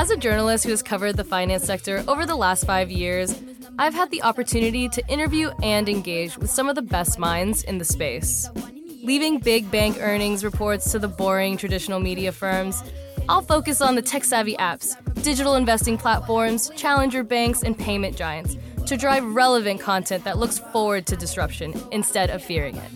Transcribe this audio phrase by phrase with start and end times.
[0.00, 3.38] As a journalist who has covered the finance sector over the last five years,
[3.78, 7.76] I've had the opportunity to interview and engage with some of the best minds in
[7.76, 8.48] the space.
[9.02, 12.82] Leaving big bank earnings reports to the boring traditional media firms,
[13.28, 18.56] I'll focus on the tech savvy apps, digital investing platforms, challenger banks, and payment giants
[18.86, 22.90] to drive relevant content that looks forward to disruption instead of fearing it.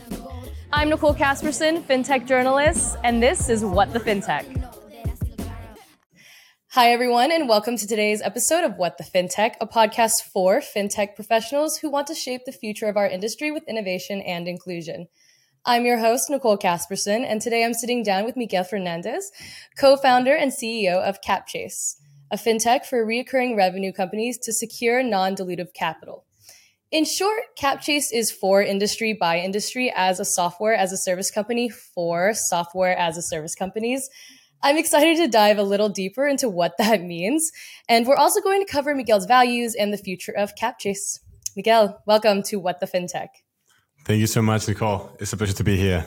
[0.73, 4.74] I'm Nicole Casperson, FinTech journalist, and this is What the FinTech.
[6.75, 11.15] Hi, everyone, and welcome to today's episode of What the FinTech, a podcast for FinTech
[11.15, 15.07] professionals who want to shape the future of our industry with innovation and inclusion.
[15.65, 19.31] I'm your host, Nicole Casperson, and today I'm sitting down with Miguel Fernandez,
[19.79, 21.95] co founder and CEO of CapChase,
[22.33, 26.25] a fintech for reoccurring revenue companies to secure non dilutive capital.
[26.91, 31.69] In short, CapChase is for industry by industry as a software as a service company
[31.69, 34.11] for software as a service companies.
[34.65, 37.53] I'm excited to dive a little deeper into what that means.
[37.87, 41.21] And we're also going to cover Miguel's values and the future of CapChase.
[41.55, 43.29] Miguel, welcome to What the FinTech.
[44.07, 45.15] Thank you so much, Nicole.
[45.21, 46.07] It's a pleasure to be here.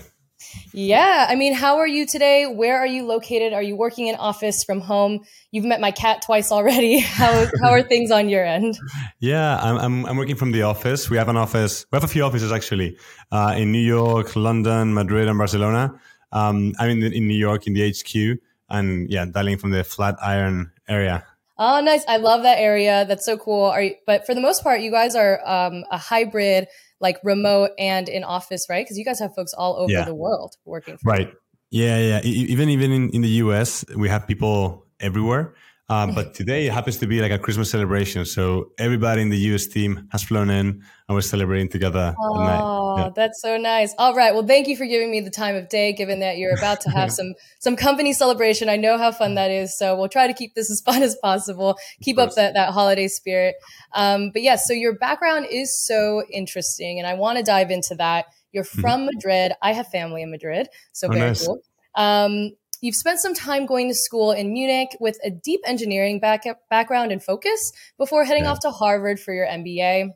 [0.74, 1.28] Yeah.
[1.30, 2.48] I mean, how are you today?
[2.48, 3.54] Where are you located?
[3.54, 5.24] Are you working in office from home?
[5.52, 7.00] You've met my cat twice already.
[7.20, 8.78] How, how are things on your end?
[9.20, 11.12] Yeah, I'm, I'm, I'm, working from the office.
[11.12, 11.86] We have an office.
[11.92, 12.98] We have a few offices actually
[13.32, 16.00] uh, in New York, London, Madrid, and Barcelona.
[16.32, 19.84] Um, I'm in, the, in New York in the HQ and yeah, dialing from the
[19.84, 21.26] Flatiron area.
[21.60, 22.04] Oh, nice.
[22.08, 23.06] I love that area.
[23.08, 23.66] That's so cool.
[23.66, 26.68] Are you, but for the most part, you guys are um, a hybrid
[27.00, 28.86] like remote and in office, right?
[28.86, 30.06] Because you guys have folks all over yeah.
[30.06, 30.98] the world working.
[31.04, 31.30] right.
[31.30, 31.84] You.
[31.84, 32.22] Yeah, yeah.
[32.24, 35.54] Even even in, in the US, we have people everywhere.
[35.90, 38.26] Uh, but today it happens to be like a Christmas celebration.
[38.26, 43.10] So everybody in the US team has flown in and we're celebrating together oh, yeah.
[43.16, 43.94] that's so nice.
[43.98, 44.34] All right.
[44.34, 46.90] Well, thank you for giving me the time of day, given that you're about to
[46.90, 48.70] have some, some company celebration.
[48.70, 49.78] I know how fun that is.
[49.78, 51.78] So we'll try to keep this as fun as possible.
[52.02, 53.56] Keep up that, that holiday spirit.
[53.94, 57.72] Um, but yes, yeah, so your background is so interesting and I want to dive
[57.72, 58.26] into that.
[58.52, 58.82] You're mm-hmm.
[58.82, 59.08] from.
[59.08, 59.54] Madrid.
[59.62, 60.68] I have family in Madrid.
[60.92, 61.46] So oh, very nice.
[61.46, 61.60] cool.
[61.96, 62.52] Um,
[62.82, 67.12] You've spent some time going to school in Munich with a deep engineering back- background
[67.12, 68.52] and focus before heading yeah.
[68.52, 70.10] off to Harvard for your MBA.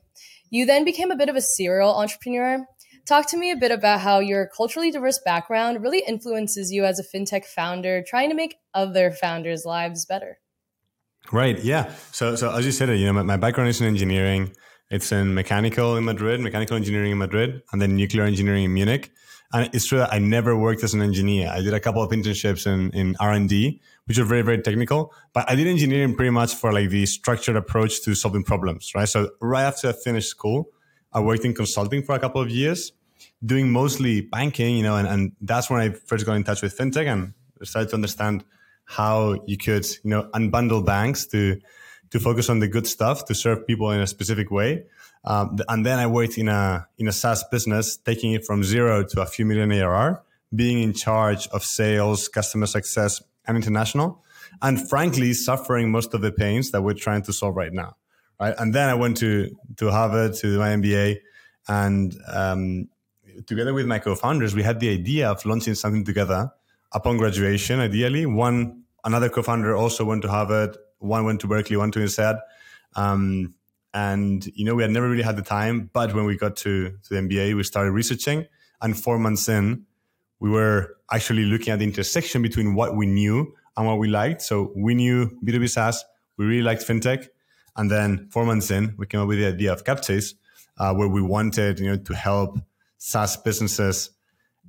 [0.50, 2.64] You then became a bit of a serial entrepreneur.
[3.06, 7.00] Talk to me a bit about how your culturally diverse background really influences you as
[7.00, 10.38] a fintech founder, trying to make other founders' lives better.
[11.32, 11.58] Right.
[11.62, 11.92] Yeah.
[12.12, 14.54] So, so as you said, you know, my, my background is in engineering.
[14.90, 19.10] It's in mechanical in Madrid, mechanical engineering in Madrid, and then nuclear engineering in Munich.
[19.52, 21.50] And it's true that I never worked as an engineer.
[21.52, 25.50] I did a couple of internships in, in R&D, which are very, very technical, but
[25.50, 29.08] I did engineering pretty much for like the structured approach to solving problems, right?
[29.08, 30.70] So right after I finished school,
[31.12, 32.92] I worked in consulting for a couple of years,
[33.44, 36.76] doing mostly banking, you know, and, and that's when I first got in touch with
[36.76, 38.44] fintech and started to understand
[38.84, 41.60] how you could, you know, unbundle banks to,
[42.10, 44.84] to focus on the good stuff to serve people in a specific way.
[45.24, 49.04] Um, and then I worked in a in a SaaS business, taking it from zero
[49.04, 50.22] to a few million ARR,
[50.54, 54.22] being in charge of sales, customer success, and international,
[54.60, 57.96] and frankly, suffering most of the pains that we're trying to solve right now.
[58.40, 61.18] Right, and then I went to to Harvard to do my MBA,
[61.68, 62.88] and um,
[63.46, 66.50] together with my co-founders, we had the idea of launching something together
[66.92, 67.78] upon graduation.
[67.78, 72.40] Ideally, one another co-founder also went to Harvard, one went to Berkeley, one to INSEAD.
[72.96, 73.54] Um,
[73.94, 75.90] and, you know, we had never really had the time.
[75.92, 78.46] But when we got to, to the MBA, we started researching.
[78.80, 79.84] And four months in,
[80.40, 84.42] we were actually looking at the intersection between what we knew and what we liked.
[84.42, 86.04] So we knew B2B SaaS,
[86.36, 87.28] we really liked fintech.
[87.76, 90.34] And then four months in, we came up with the idea of CapChase,
[90.78, 92.58] uh, where we wanted, you know, to help
[92.98, 94.10] SaaS businesses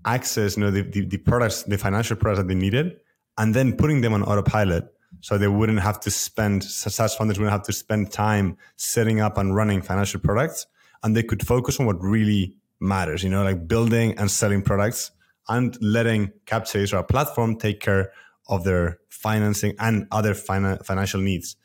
[0.06, 2.98] access, you know, the, the, the products, the financial products that they needed,
[3.38, 7.54] and then putting them on autopilot so they wouldn't have to spend, SaaS founders wouldn't
[7.54, 10.68] have to spend time setting up and running financial products
[11.04, 15.12] and they could focus on what really matters, you know, like building and selling products
[15.50, 18.12] and letting CapChase or a platform take care
[18.48, 21.56] of their financing and other fina- financial needs.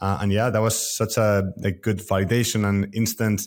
[0.00, 3.42] Uh, and yeah, that was such a, a good validation and instant,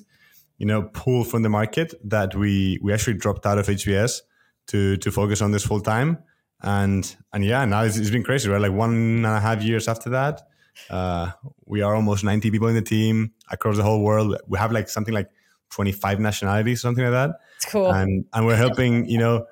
[0.58, 4.22] you know, pull from the market that we, we actually dropped out of HBS
[4.68, 6.18] to, to focus on this full time
[6.62, 8.62] and and yeah, now it's, it's been crazy, right?
[8.62, 10.42] Like one and a half years after that,
[10.90, 11.32] uh,
[11.66, 14.38] we are almost 90 people in the team across the whole world.
[14.48, 15.30] We have like something like
[15.72, 17.32] 25 nationalities, something like that.
[17.58, 17.92] It's cool.
[17.92, 19.46] And and we're helping, you know,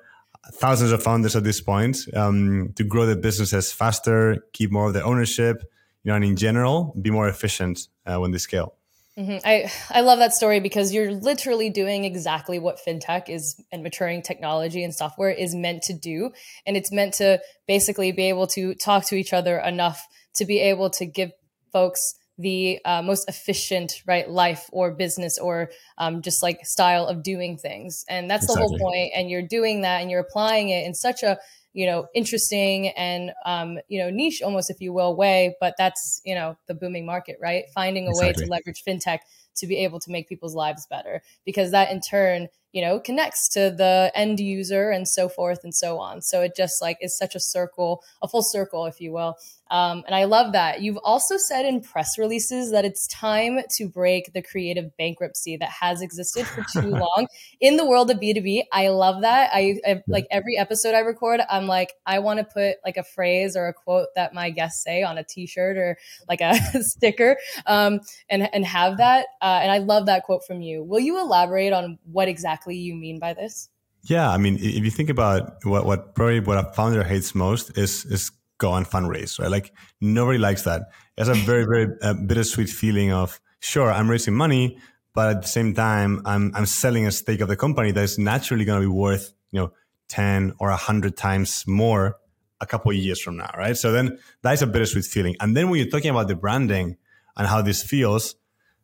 [0.52, 4.94] thousands of founders at this point um, to grow their businesses faster, keep more of
[4.94, 5.62] their ownership,
[6.02, 8.74] you know, and in general, be more efficient uh, when they scale.
[9.18, 9.38] Mm-hmm.
[9.44, 14.22] I I love that story because you're literally doing exactly what fintech is and maturing
[14.22, 16.32] technology and software is meant to do,
[16.66, 20.58] and it's meant to basically be able to talk to each other enough to be
[20.58, 21.30] able to give
[21.72, 22.00] folks
[22.38, 27.56] the uh, most efficient right life or business or um, just like style of doing
[27.56, 28.64] things and that's exactly.
[28.64, 31.38] the whole point and you're doing that and you're applying it in such a
[31.74, 36.22] you know interesting and um, you know niche almost if you will way but that's
[36.24, 38.28] you know the booming market right finding a exactly.
[38.28, 39.18] way to leverage fintech
[39.54, 43.48] to be able to make people's lives better because that in turn you know connects
[43.48, 47.16] to the end user and so forth and so on so it just like is
[47.16, 49.36] such a circle a full circle if you will
[49.74, 50.82] um, and I love that.
[50.82, 55.68] You've also said in press releases that it's time to break the creative bankruptcy that
[55.68, 57.26] has existed for too long
[57.60, 58.62] in the world of B2B.
[58.70, 59.50] I love that.
[59.52, 63.02] I, I like every episode I record, I'm like, I want to put like a
[63.02, 65.98] phrase or a quote that my guests say on a t-shirt or
[66.28, 67.36] like a sticker
[67.66, 67.98] um,
[68.28, 69.26] and, and have that.
[69.42, 70.84] Uh, and I love that quote from you.
[70.84, 73.70] Will you elaborate on what exactly you mean by this?
[74.04, 77.76] Yeah, I mean, if you think about what, what probably what a founder hates most
[77.76, 78.30] is is
[78.64, 79.50] go and fundraise, right?
[79.50, 80.80] Like nobody likes that.
[81.18, 84.78] It's a very, very uh, bittersweet feeling of, sure, I'm raising money,
[85.14, 88.18] but at the same time, I'm, I'm selling a stake of the company that is
[88.18, 89.72] naturally going to be worth, you know,
[90.08, 92.16] 10 or 100 times more
[92.60, 93.76] a couple of years from now, right?
[93.76, 95.36] So then that is a bittersweet feeling.
[95.40, 96.96] And then when you're talking about the branding
[97.36, 98.36] and how this feels,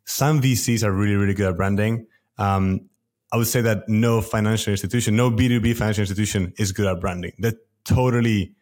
[0.05, 2.07] some VCs are really, really good at branding.
[2.37, 2.89] Um,
[3.33, 7.33] I would say that no financial institution, no B2B financial institution is good at branding.
[7.39, 8.55] They're totally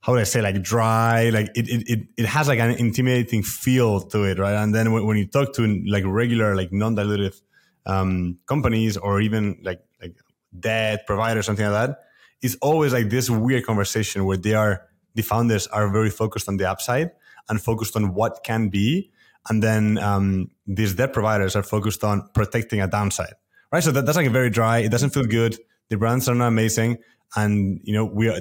[0.00, 3.42] how would I say like dry, like it, it, it, it has like an intimidating
[3.42, 4.54] feel to it, right?
[4.54, 7.40] And then when, when you talk to like regular, like non-dilutive
[7.86, 10.16] um, companies or even like like
[10.58, 11.98] debt providers, something like that,
[12.40, 16.56] it's always like this weird conversation where they are the founders are very focused on
[16.56, 17.10] the upside
[17.48, 19.10] and focused on what can be,
[19.48, 23.34] and then um, these debt providers are focused on protecting a downside,
[23.72, 23.82] right?
[23.82, 24.78] So that, that's like very dry.
[24.78, 25.58] It doesn't feel good.
[25.88, 26.98] The brands are not amazing,
[27.36, 28.40] and you know we are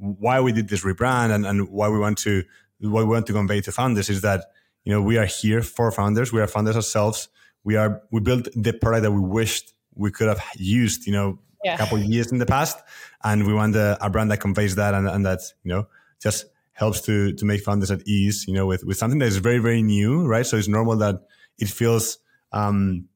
[0.00, 2.42] why we did this rebrand and, and why we want to
[2.80, 4.46] what we want to convey to founders is that
[4.84, 6.32] you know we are here for founders.
[6.32, 7.28] We are founders ourselves.
[7.64, 11.38] We are we built the product that we wished we could have used you know
[11.62, 11.74] yeah.
[11.74, 12.78] a couple of years in the past.
[13.22, 15.86] And we want a, a brand that conveys that and, and that you know
[16.22, 19.36] just helps to to make founders at ease you know with with something that is
[19.36, 20.46] very very new right?
[20.46, 21.16] So it's normal that
[21.58, 22.18] it feels
[22.52, 23.06] um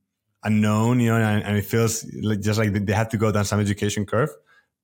[0.42, 3.46] unknown you know and, and it feels like just like they have to go down
[3.46, 4.28] some education curve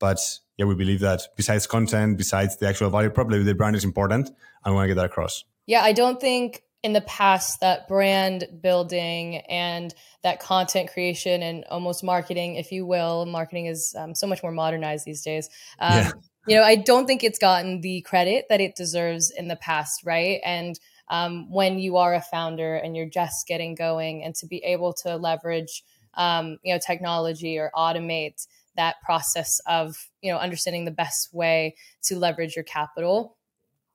[0.00, 0.18] but
[0.56, 4.28] yeah, we believe that besides content, besides the actual value prop, the brand is important
[4.64, 5.44] and we want to get that across.
[5.66, 11.64] Yeah, I don't think in the past that brand building and that content creation and
[11.70, 15.48] almost marketing, if you will, marketing is um, so much more modernized these days.
[15.78, 16.10] Um, yeah.
[16.46, 20.02] You know, I don't think it's gotten the credit that it deserves in the past,
[20.04, 20.40] right?
[20.42, 24.58] And um, when you are a founder and you're just getting going, and to be
[24.64, 30.84] able to leverage, um, you know, technology or automate that process of you know understanding
[30.84, 33.36] the best way to leverage your capital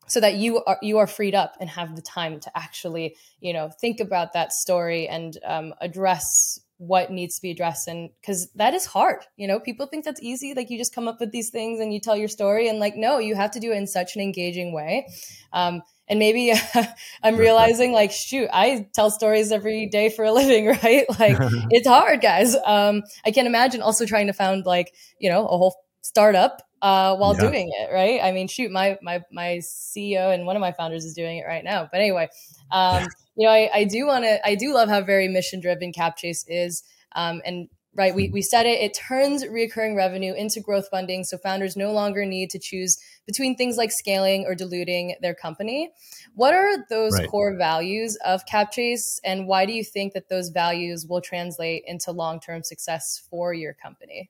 [0.07, 3.53] so that you are you are freed up and have the time to actually you
[3.53, 7.87] know think about that story and um, address what needs to be addressed.
[7.87, 10.53] And because that is hard you know people think that's easy.
[10.53, 12.95] Like you just come up with these things and you tell your story and like
[12.95, 15.07] no you have to do it in such an engaging way.
[15.53, 16.53] Um, and maybe
[17.23, 21.37] i'm realizing like shoot i tell stories every day for a living right like
[21.71, 25.57] it's hard guys um, i can't imagine also trying to found like you know a
[25.57, 27.41] whole startup uh, while yeah.
[27.41, 31.05] doing it right i mean shoot my my my ceo and one of my founders
[31.05, 32.27] is doing it right now but anyway
[32.71, 33.03] um,
[33.35, 36.45] you know i, I do want to i do love how very mission driven capchase
[36.47, 36.83] is
[37.15, 38.13] um, and right?
[38.13, 41.23] We, we said it, it turns recurring revenue into growth funding.
[41.23, 45.91] So founders no longer need to choose between things like scaling or diluting their company.
[46.35, 47.29] What are those right.
[47.29, 52.11] core values of CapChase and why do you think that those values will translate into
[52.11, 54.29] long-term success for your company?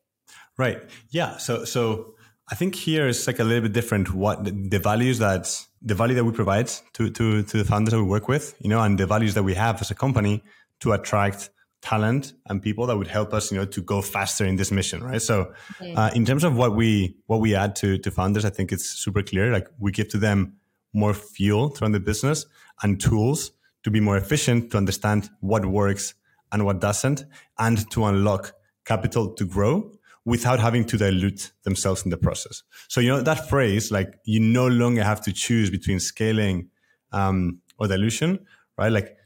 [0.57, 0.81] Right.
[1.09, 1.37] Yeah.
[1.37, 2.15] So, so
[2.49, 4.13] I think here is like a little bit different.
[4.13, 7.91] What the, the values that the value that we provide to, to, to the founders
[7.91, 10.43] that we work with, you know, and the values that we have as a company
[10.79, 11.49] to attract
[11.85, 15.03] talent and people that would help us, you know, to go faster in this mission,
[15.03, 15.21] right?
[15.21, 15.53] So,
[15.95, 18.89] uh, in terms of what we what we add to to founders, I think it's
[18.89, 19.51] super clear.
[19.51, 20.53] Like we give to them
[20.93, 22.45] more fuel to run the business
[22.81, 23.51] and tools
[23.83, 26.15] to be more efficient, to understand what works
[26.51, 27.25] and what doesn't,
[27.59, 29.91] and to unlock capital to grow
[30.25, 32.63] without having to dilute themselves in the process.
[32.87, 36.69] So, you know, that phrase, like you no longer have to choose between scaling
[37.11, 38.39] um, or dilution,
[38.77, 38.91] right?
[38.91, 39.17] Like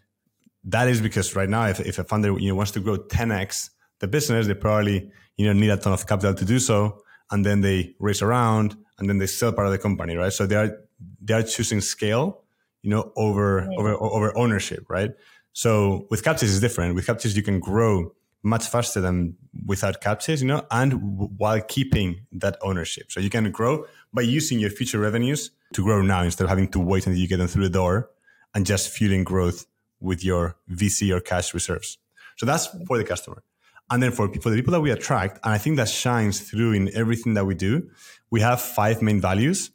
[0.66, 3.70] that is because right now, if, if a funder you know, wants to grow 10x
[4.00, 7.01] the business, they probably you know need a ton of capital to do so,
[7.32, 10.34] and then they raise around, and then they sell part of the company, right?
[10.34, 10.78] So they are
[11.22, 12.44] they are choosing scale,
[12.82, 15.12] you know, over over over ownership, right?
[15.54, 16.96] So with Capchase it's different.
[16.96, 18.13] With Capchase you can grow
[18.44, 19.36] much faster than
[19.66, 23.12] without Capchase, you know, and w- while keeping that ownership.
[23.12, 26.70] So you can grow by using your future revenues to grow now instead of having
[26.70, 28.10] to wait until you get them through the door
[28.56, 29.66] and just fueling growth
[30.00, 31.98] with your VC or cash reserves.
[32.38, 33.44] So that's for the customer.
[33.91, 36.74] And then for, for the people that we attract, and I think that shines through
[36.74, 37.89] in everything that we do,
[38.29, 39.72] we have five main values.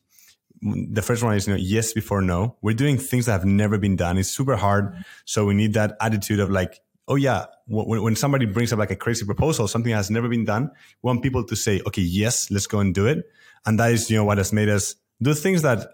[0.62, 2.56] The first one is, you know, yes before no.
[2.62, 4.16] We're doing things that have never been done.
[4.16, 4.94] It's super hard.
[5.24, 8.92] So we need that attitude of like, oh yeah, when, when somebody brings up like
[8.92, 10.70] a crazy proposal, something that has never been done,
[11.02, 13.26] we want people to say, okay, yes, let's go and do it.
[13.66, 15.86] And that is, you know, what has made us do things that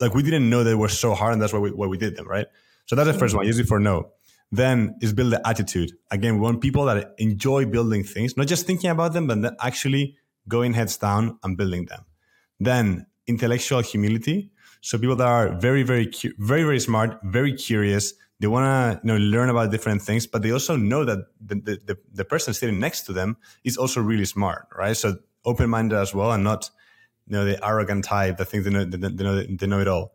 [0.00, 1.32] like we didn't know they were so hard.
[1.32, 2.28] And that's why we, why we did them.
[2.28, 2.46] Right.
[2.86, 3.38] So that's the first hmm.
[3.38, 4.12] one, yes for no.
[4.50, 5.92] Then is build the attitude.
[6.10, 10.16] Again, we want people that enjoy building things, not just thinking about them, but actually
[10.46, 12.04] going heads down and building them.
[12.60, 14.50] Then intellectual humility.
[14.80, 18.14] So people that are very, very, very, very smart, very curious.
[18.40, 21.54] They want to you know learn about different things, but they also know that the,
[21.54, 24.96] the, the person sitting next to them is also really smart, right?
[24.96, 26.68] So open minded as well, and not
[27.28, 30.12] you know the arrogant type that thinks they know they, know they know it all.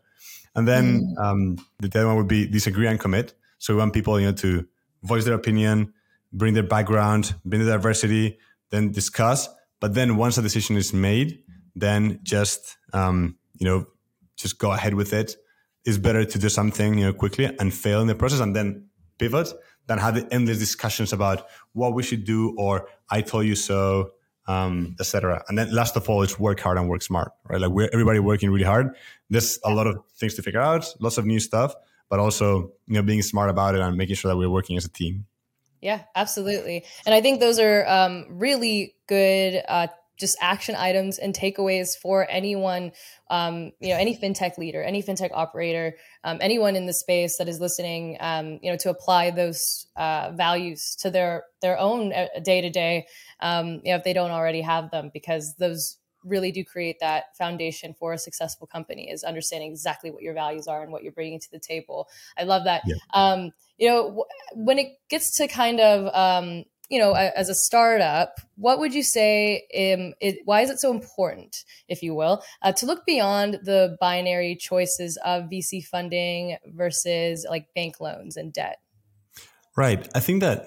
[0.58, 1.24] And then mm.
[1.24, 3.34] um, the third one would be disagree and commit.
[3.60, 4.68] So we want people, you know, to
[5.04, 5.94] voice their opinion,
[6.34, 8.40] bring their background, bring the diversity,
[8.72, 9.48] then discuss.
[9.80, 11.44] But then once a decision is made,
[11.76, 13.86] then just um, you know,
[14.36, 15.36] just go ahead with it.
[15.86, 18.88] It's better to do something, you know, quickly and fail in the process and then
[19.20, 19.54] pivot
[19.86, 24.12] than have the endless discussions about what we should do or I told you so,
[24.48, 25.44] um, etc.
[25.48, 27.60] And then last of all, it's work hard and work smart, right?
[27.60, 28.96] Like we're everybody working really hard.
[29.30, 31.76] There's a lot of things to figure out, lots of new stuff,
[32.10, 34.86] but also you know being smart about it and making sure that we're working as
[34.86, 35.26] a team.
[35.82, 36.86] Yeah, absolutely.
[37.06, 39.62] And I think those are um, really good.
[39.68, 39.88] Uh,
[40.18, 42.92] just action items and takeaways for anyone,
[43.30, 47.48] um, you know, any fintech leader, any fintech operator, um, anyone in the space that
[47.48, 52.62] is listening, um, you know, to apply those uh, values to their their own day
[52.62, 53.06] to day,
[53.42, 57.94] you know, if they don't already have them, because those really do create that foundation
[57.98, 61.40] for a successful company is understanding exactly what your values are and what you're bringing
[61.40, 62.08] to the table.
[62.38, 62.82] I love that.
[62.86, 62.96] Yeah.
[63.14, 64.24] Um, you know, w-
[64.56, 68.94] when it gets to kind of, um, you know, a, as a startup, what would
[68.94, 69.64] you say?
[69.76, 73.98] Um, it, why is it so important, if you will, uh, to look beyond the
[74.00, 78.78] binary choices of VC funding versus like bank loans and debt?
[79.76, 80.08] Right.
[80.16, 80.66] I think that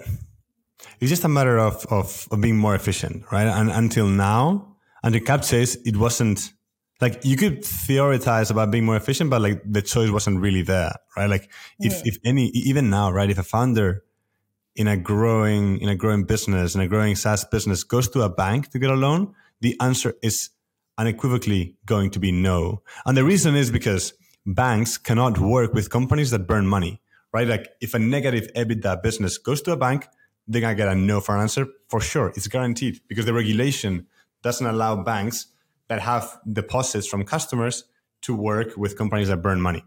[0.99, 3.47] it's just a matter of, of, of being more efficient, right?
[3.47, 6.53] And until now, and the Capchase, it wasn't
[7.01, 10.93] like you could theorize about being more efficient, but like the choice wasn't really there,
[11.17, 11.29] right?
[11.29, 11.49] Like
[11.79, 12.01] if, yeah.
[12.05, 13.29] if any, even now, right?
[13.29, 14.03] If a founder
[14.75, 18.29] in a growing, in a growing business, in a growing SaaS business goes to a
[18.29, 20.49] bank to get a loan, the answer is
[20.97, 22.81] unequivocally going to be no.
[23.05, 24.13] And the reason is because
[24.45, 27.01] banks cannot work with companies that burn money,
[27.33, 27.47] right?
[27.47, 30.07] Like if a negative EBITDA business goes to a bank,
[30.47, 32.29] they're to get a no for an answer for sure.
[32.35, 34.07] It's guaranteed because the regulation
[34.41, 35.47] doesn't allow banks
[35.87, 37.83] that have deposits from customers
[38.21, 39.83] to work with companies that burn money,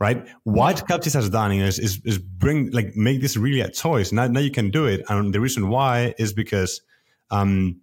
[0.00, 0.26] right?
[0.44, 4.12] What Capchase has done is, is, is, bring, like, make this really a choice.
[4.12, 5.02] Now, now you can do it.
[5.08, 6.80] And the reason why is because,
[7.30, 7.80] um,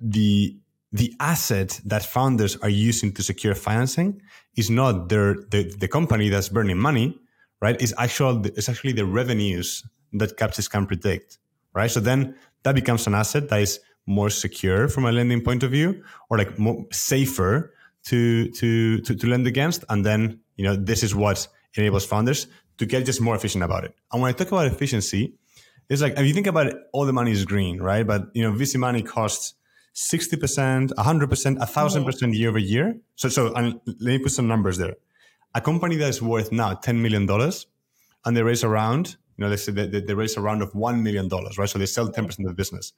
[0.00, 0.56] the,
[0.92, 4.20] the asset that founders are using to secure financing
[4.56, 7.18] is not their, the, the company that's burning money,
[7.60, 7.80] right?
[7.80, 11.38] It's actual, it's actually the revenues that Capchase can predict,
[11.72, 11.90] right?
[11.90, 15.70] So then that becomes an asset that is more secure from a lending point of
[15.70, 17.72] view or like more safer
[18.04, 19.84] to, to, to, to lend against.
[19.88, 21.46] And then, you know, this is what
[21.76, 22.46] enables founders
[22.78, 23.94] to get just more efficient about it.
[24.12, 25.34] And when I talk about efficiency,
[25.88, 28.06] it's like, if you think about it, all the money is green, right?
[28.06, 29.54] But, you know, VC money costs
[29.94, 32.96] 60%, 100%, 1000% year over year.
[33.16, 34.94] So, so, and let me put some numbers there.
[35.54, 37.28] A company that is worth now $10 million
[38.24, 41.02] and they raise around, you know, let's say they, they raise a round of $1
[41.02, 41.68] million, right?
[41.68, 42.92] So they sell 10% of the business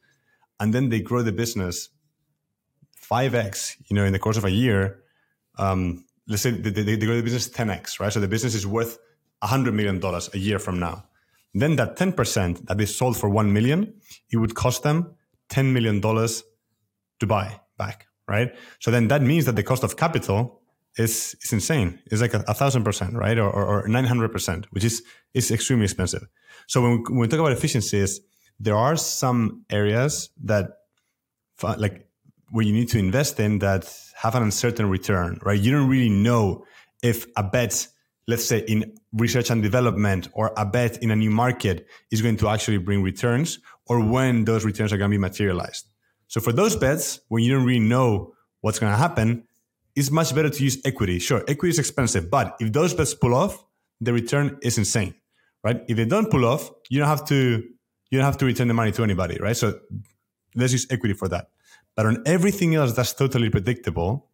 [0.58, 1.90] and then they grow the business
[3.10, 5.00] 5x, you know, in the course of a year,
[5.58, 8.12] um, let's say they, they, they, the business 10x, right?
[8.12, 8.98] So the business is worth
[9.42, 11.04] $100 million a year from now.
[11.54, 13.94] Then that 10% that they sold for 1 million,
[14.30, 15.14] it would cost them
[15.50, 18.54] $10 million to buy back, right?
[18.80, 20.60] So then that means that the cost of capital
[20.96, 22.00] is, is insane.
[22.06, 23.38] It's like a, a thousand percent, right?
[23.38, 26.26] Or, or, or 900%, which is, is extremely expensive.
[26.66, 28.20] So when we, when we talk about efficiencies,
[28.58, 30.70] there are some areas that
[31.62, 32.05] like
[32.50, 35.58] where you need to invest in that have an uncertain return, right?
[35.58, 36.64] You don't really know
[37.02, 37.86] if a bet,
[38.26, 42.36] let's say in research and development or a bet in a new market is going
[42.38, 45.86] to actually bring returns or when those returns are going to be materialized.
[46.28, 49.44] So for those bets, when you don't really know what's going to happen,
[49.94, 51.18] it's much better to use equity.
[51.18, 53.64] Sure, equity is expensive, but if those bets pull off,
[54.00, 55.14] the return is insane
[55.66, 55.82] right?
[55.88, 57.62] If they don't pull off, you don't have to
[58.10, 59.56] you don't have to return the money to anybody, right?
[59.56, 59.80] So
[60.54, 61.48] let's use equity for that.
[61.96, 64.28] But on everything else that's totally predictable,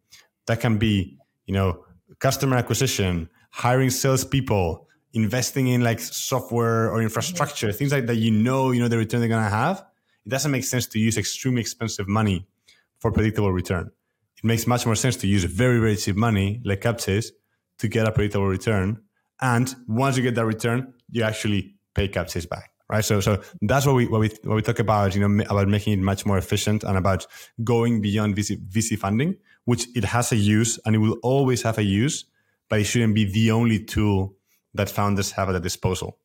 [0.47, 1.85] that can be, you know,
[2.19, 8.71] customer acquisition, hiring salespeople, investing in like software or infrastructure, things like that you know,
[8.71, 9.85] you know the return they're gonna have.
[10.25, 12.47] It doesn't make sense to use extremely expensive money
[12.99, 13.91] for predictable return.
[14.37, 17.27] It makes much more sense to use very, very cheap money, like Capchase,
[17.77, 19.01] to get a predictable return.
[19.41, 23.03] And once you get that return, you actually pay Capchase back right?
[23.03, 25.93] So, so that's what we what we what we talk about, you know, about making
[25.93, 27.25] it much more efficient and about
[27.63, 31.77] going beyond VC, VC funding, which it has a use and it will always have
[31.77, 32.25] a use,
[32.69, 34.35] but it shouldn't be the only tool
[34.73, 36.17] that founders have at their disposal.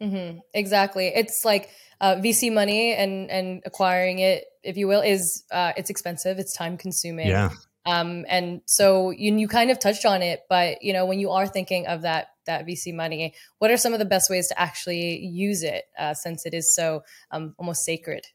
[0.00, 0.38] Mm-hmm.
[0.52, 1.08] Exactly.
[1.08, 5.90] It's like uh, VC money and and acquiring it, if you will, is uh, it's
[5.90, 6.38] expensive.
[6.38, 7.28] It's time consuming.
[7.28, 7.50] Yeah.
[7.86, 11.30] Um, and so you you kind of touched on it, but you know when you
[11.30, 14.60] are thinking of that that VC money, what are some of the best ways to
[14.60, 18.26] actually use it uh, since it is so um, almost sacred?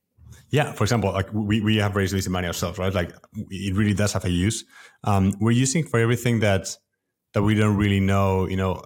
[0.51, 2.93] Yeah, for example, like we, we have raised VC money ourselves, right?
[2.93, 3.11] Like
[3.49, 4.63] it really does have a use.
[5.03, 6.75] Um, we're using for everything that
[7.33, 8.83] that we don't really know, you know,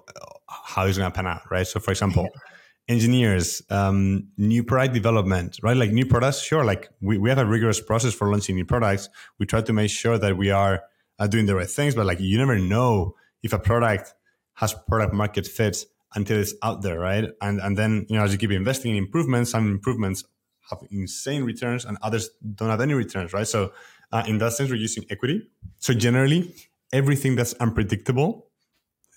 [0.50, 1.66] how it's going to pan out, right?
[1.66, 2.28] So, for example,
[2.88, 5.78] engineers, um, new product development, right?
[5.78, 6.66] Like new products, sure.
[6.66, 9.10] Like we, we have a rigorous process for launching new products.
[9.40, 10.84] We try to make sure that we are
[11.20, 14.14] uh, doing the right things, but like you never know if a product
[14.56, 17.26] has product market fit until it's out there, right?
[17.42, 20.24] And and then you know as you keep investing in improvements, some improvements
[20.70, 23.48] have insane returns and others don't have any returns, right?
[23.48, 23.74] So
[24.12, 25.50] uh, in that sense, we're using equity.
[25.80, 26.54] So generally,
[26.92, 28.48] everything that's unpredictable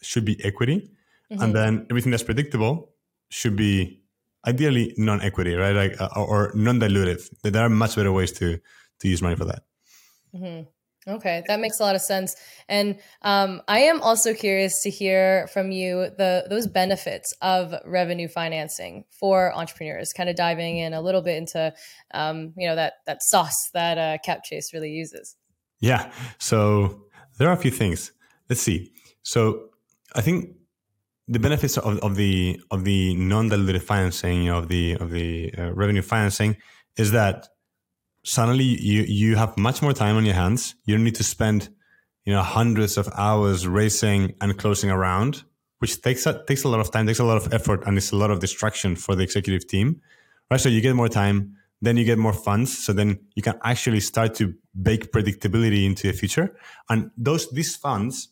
[0.02, 0.90] should be equity,
[1.30, 1.42] mm-hmm.
[1.42, 2.92] and then everything that's predictable
[3.28, 4.02] should be
[4.46, 5.74] ideally non-equity, right?
[5.74, 7.28] Like uh, or non-dilutive.
[7.42, 8.58] There are much better ways to
[9.00, 9.62] to use money for that.
[10.34, 10.68] Mm-hmm.
[11.08, 12.34] Okay, that makes a lot of sense.
[12.68, 18.26] And um, I am also curious to hear from you the those benefits of revenue
[18.26, 20.12] financing for entrepreneurs.
[20.12, 21.72] Kind of diving in a little bit into
[22.12, 25.36] um, you know that that sauce that uh, CapChase really uses.
[25.78, 26.10] Yeah.
[26.38, 27.02] So
[27.38, 28.10] there are a few things.
[28.48, 28.92] Let's see.
[29.22, 29.68] So
[30.14, 30.56] I think
[31.28, 36.02] the benefits of, of the of the non-dilutive financing of the of the uh, revenue
[36.02, 36.56] financing
[36.96, 37.48] is that
[38.26, 40.74] suddenly you you have much more time on your hands.
[40.84, 41.68] You don't need to spend
[42.24, 45.44] you know hundreds of hours racing and closing around,
[45.78, 48.12] which takes a, takes a lot of time, takes a lot of effort, and it's
[48.12, 50.00] a lot of distraction for the executive team.
[50.50, 53.58] Right, so you get more time, then you get more funds, so then you can
[53.64, 56.56] actually start to bake predictability into the future.
[56.88, 58.28] And those these funds,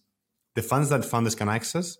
[0.55, 1.99] the funds that funders can access,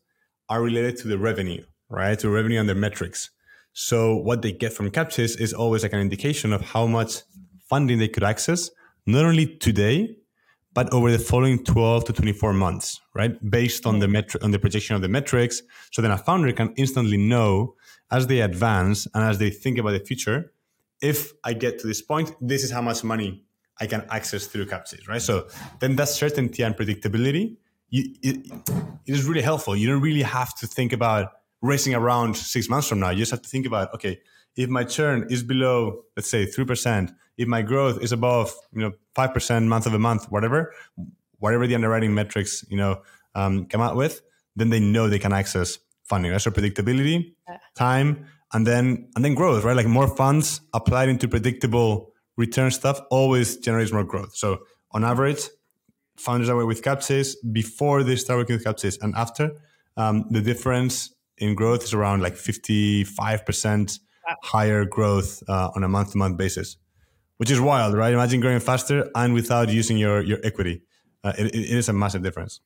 [0.49, 2.19] are related to the revenue, right?
[2.19, 3.31] To revenue and their metrics.
[3.73, 7.23] So what they get from Capchase is always like an indication of how much
[7.75, 8.71] funding they could access,
[9.05, 9.97] not only today,
[10.75, 13.33] but over the following 12 to 24 months, right?
[13.59, 15.57] Based on the metri- on the projection of the metrics.
[15.91, 17.75] So then a founder can instantly know
[18.17, 20.53] as they advance and as they think about the future,
[21.11, 23.31] if I get to this point, this is how much money
[23.83, 25.25] I can access through Capchase, right?
[25.31, 25.35] So
[25.81, 27.57] then that certainty and predictability,
[27.91, 28.37] you, it,
[29.09, 29.75] it is really helpful.
[29.75, 31.25] You don't really have to think about
[31.61, 33.11] racing around six months from now.
[33.11, 34.15] You just have to think about, okay,
[34.57, 38.93] if my churn is below, let's say, 3%, if my growth is above, you know,
[39.17, 40.73] 5% month over month, whatever,
[41.39, 43.03] whatever the underwriting metrics, you know,
[43.35, 44.23] um, come out with,
[44.57, 46.33] then they know they can access funding.
[46.33, 46.41] Right?
[46.41, 47.35] So predictability,
[47.75, 49.77] time, and then, and then growth, right?
[49.77, 54.37] Like more funds applied into predictable return stuff always generates more growth.
[54.37, 54.61] So
[54.93, 55.43] on average,
[56.17, 59.51] founders are with Capchase before they start working with Capchase and after,
[59.97, 63.99] um, the difference in growth is around like 55%
[64.43, 66.77] higher growth uh, on a month to month basis,
[67.39, 68.13] which is wild, right?
[68.13, 70.83] Imagine growing faster and without using your, your equity.
[71.23, 72.61] Uh, it, it is a massive difference.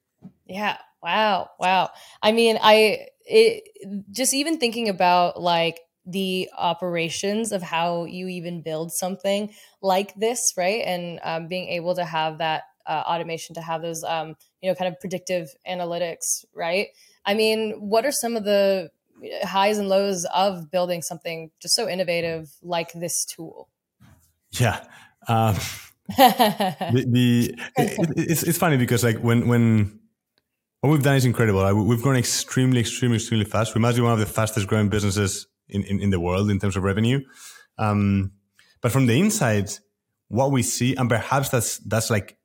[0.46, 0.76] Yeah.
[1.02, 1.50] Wow.
[1.60, 1.90] Wow.
[2.22, 3.64] I mean, I, it,
[4.10, 9.52] just even thinking about like the operations of how you even build something
[9.82, 10.82] like this, right?
[10.84, 14.74] And um, being able to have that uh, automation, to have those, um, you know,
[14.74, 16.88] kind of predictive analytics, right?
[17.26, 18.90] I mean, what are some of the
[19.42, 23.68] highs and lows of building something just so innovative like this tool?
[24.52, 24.84] Yeah.
[25.26, 25.54] Um,
[26.16, 30.00] the, the it, it's, it's funny because like when when
[30.80, 31.60] what we've done is incredible.
[31.60, 33.74] Like we've grown extremely, extremely, extremely fast.
[33.74, 36.58] We must be one of the fastest growing businesses in, in, in the world in
[36.60, 37.20] terms of revenue.
[37.78, 38.32] Um,
[38.80, 39.70] but from the inside,
[40.28, 42.38] what we see, and perhaps that's that's like,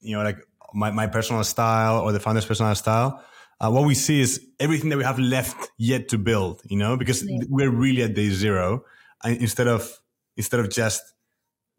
[0.00, 0.38] you know, like
[0.74, 3.24] my, my personal style or the founder's personal style
[3.60, 6.96] uh, what we see is everything that we have left yet to build, you know,
[6.96, 7.38] because yeah.
[7.48, 8.84] we're really at day zero
[9.24, 9.98] and instead of,
[10.38, 11.02] instead of just,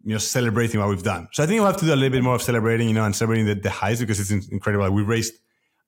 [0.04, 1.28] you know, celebrating what we've done.
[1.32, 3.06] So I think we'll have to do a little bit more of celebrating, you know,
[3.06, 4.92] and celebrating the, the highs because it's incredible.
[4.92, 5.34] We raised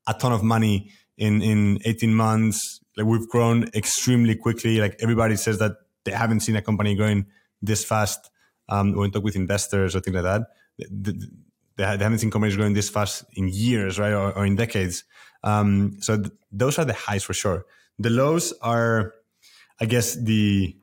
[0.08, 4.80] a ton of money in, in 18 months, like we've grown extremely quickly.
[4.80, 5.74] Like everybody says that
[6.06, 7.28] they haven't seen a company growing
[7.62, 8.32] this fast.
[8.70, 10.42] Um, when you talk with investors or things like that,
[10.90, 11.14] they,
[11.76, 15.04] they, haven't seen companies growing this fast in years, right, or, or in decades.
[15.44, 17.66] Um, so th- those are the highs for sure.
[18.00, 19.14] The lows are,
[19.80, 20.76] I guess, the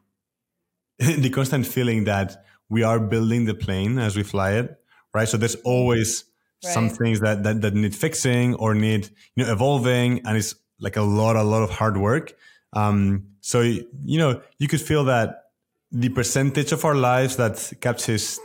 [1.24, 4.80] the constant feeling that we are building the plane as we fly it,
[5.14, 5.28] right?
[5.28, 6.24] So there's always
[6.64, 6.72] right.
[6.72, 10.96] some things that, that that need fixing or need you know evolving, and it's like
[10.96, 12.34] a lot, a lot of hard work.
[12.72, 15.44] Um, so you know, you could feel that
[15.90, 18.38] the percentage of our lives that Capchase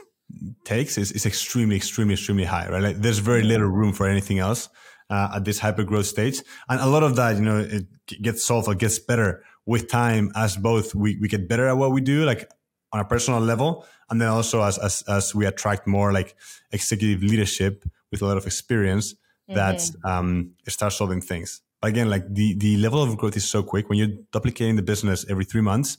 [0.63, 2.81] takes is, is extremely, extremely, extremely high, right?
[2.81, 4.69] Like there's very little room for anything else
[5.09, 7.87] uh, at this hyper growth stage, and a lot of that, you know, it
[8.21, 11.91] gets solved or gets better with time as both we, we get better at what
[11.91, 12.49] we do, like
[12.91, 16.35] on a personal level, and then also as as, as we attract more like
[16.71, 19.55] executive leadership with a lot of experience mm-hmm.
[19.55, 23.89] that um, starts solving things again, like the the level of growth is so quick
[23.89, 25.97] when you're duplicating the business every three months.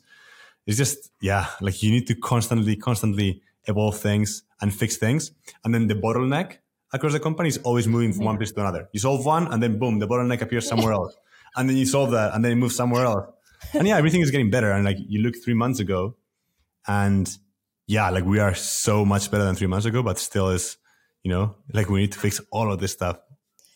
[0.66, 5.33] It's just yeah, like you need to constantly, constantly evolve things and fix things,
[5.64, 6.59] and then the bottleneck
[6.92, 8.88] across the company is always moving from one place to another.
[8.92, 11.16] You solve one, and then boom, the bottleneck appears somewhere else,
[11.57, 13.27] and then you solve that, and then it moves somewhere else.
[13.74, 14.70] And yeah, everything is getting better.
[14.70, 16.16] And like you look three months ago,
[16.87, 17.29] and
[17.87, 20.77] yeah, like we are so much better than three months ago, but still is,
[21.22, 23.18] you know, like we need to fix all of this stuff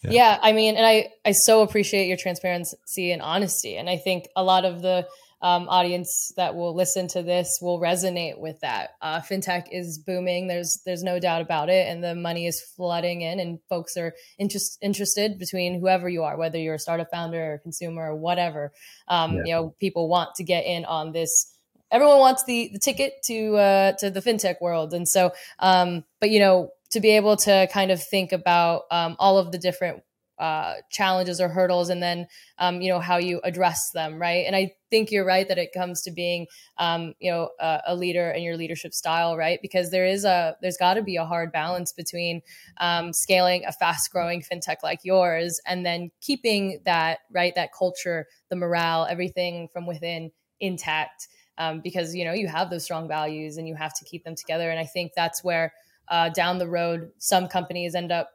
[0.03, 0.11] yeah.
[0.11, 0.39] yeah.
[0.43, 4.43] I mean, and I I so appreciate your transparency and honesty, and I think a
[4.43, 5.07] lot of the
[5.41, 8.91] um, audience that will listen to this will resonate with that.
[9.01, 10.49] Uh, fintech is booming.
[10.49, 14.15] There's there's no doubt about it, and the money is flooding in, and folks are
[14.39, 18.73] interest, interested between whoever you are, whether you're a startup founder or consumer or whatever.
[19.07, 19.43] Um, yeah.
[19.45, 21.55] You know, people want to get in on this.
[21.91, 26.31] Everyone wants the the ticket to uh, to the fintech world, and so, um, but
[26.31, 30.03] you know, to be able to kind of think about um, all of the different
[30.39, 32.27] uh, challenges or hurdles and then
[32.59, 34.47] um, you know how you address them right?
[34.47, 36.47] And i think you're right that it comes to being
[36.79, 39.59] um, you know a, a, leader and your leadership style right?
[39.61, 42.41] Because there is a there's got to be a hard balance between
[42.79, 48.27] um, scaling a fast growing fintech like yours and then keeping that right that culture
[48.49, 51.27] the morale everything from within intact
[51.59, 54.37] um, because you know you have those strong values and you have to keep them
[54.37, 54.71] together.
[54.71, 55.73] And i think that's where
[56.11, 58.31] uh, down the road, some companies end up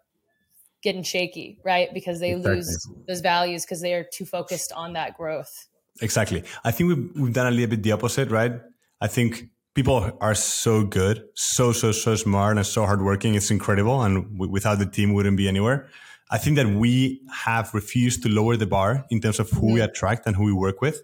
[0.82, 1.94] getting shaky, right?
[1.94, 2.56] Because they exactly.
[2.56, 5.68] lose those values because they are too focused on that growth.
[6.02, 6.44] Exactly.
[6.64, 8.54] I think we've, we've done a little bit the opposite, right?
[9.00, 13.36] I think people are so good, so, so, so smart and so hardworking.
[13.36, 14.02] It's incredible.
[14.02, 15.90] And w- without the team, wouldn't be anywhere.
[16.30, 19.74] I think that we have refused to lower the bar in terms of who mm-hmm.
[19.74, 21.04] we attract and who we work with.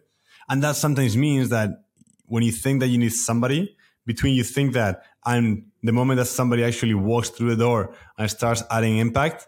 [0.49, 1.69] And that sometimes means that
[2.25, 6.25] when you think that you need somebody, between you think that and the moment that
[6.25, 9.47] somebody actually walks through the door and starts adding impact,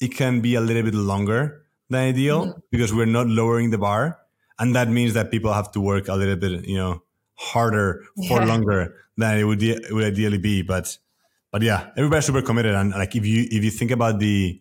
[0.00, 2.60] it can be a little bit longer than ideal mm-hmm.
[2.70, 4.18] because we're not lowering the bar.
[4.58, 7.02] And that means that people have to work a little bit, you know,
[7.34, 8.44] harder for yeah.
[8.44, 10.62] longer than it would, it would ideally be.
[10.62, 10.96] But,
[11.50, 12.74] but yeah, everybody's super committed.
[12.74, 14.60] And like, if you, if you think about the,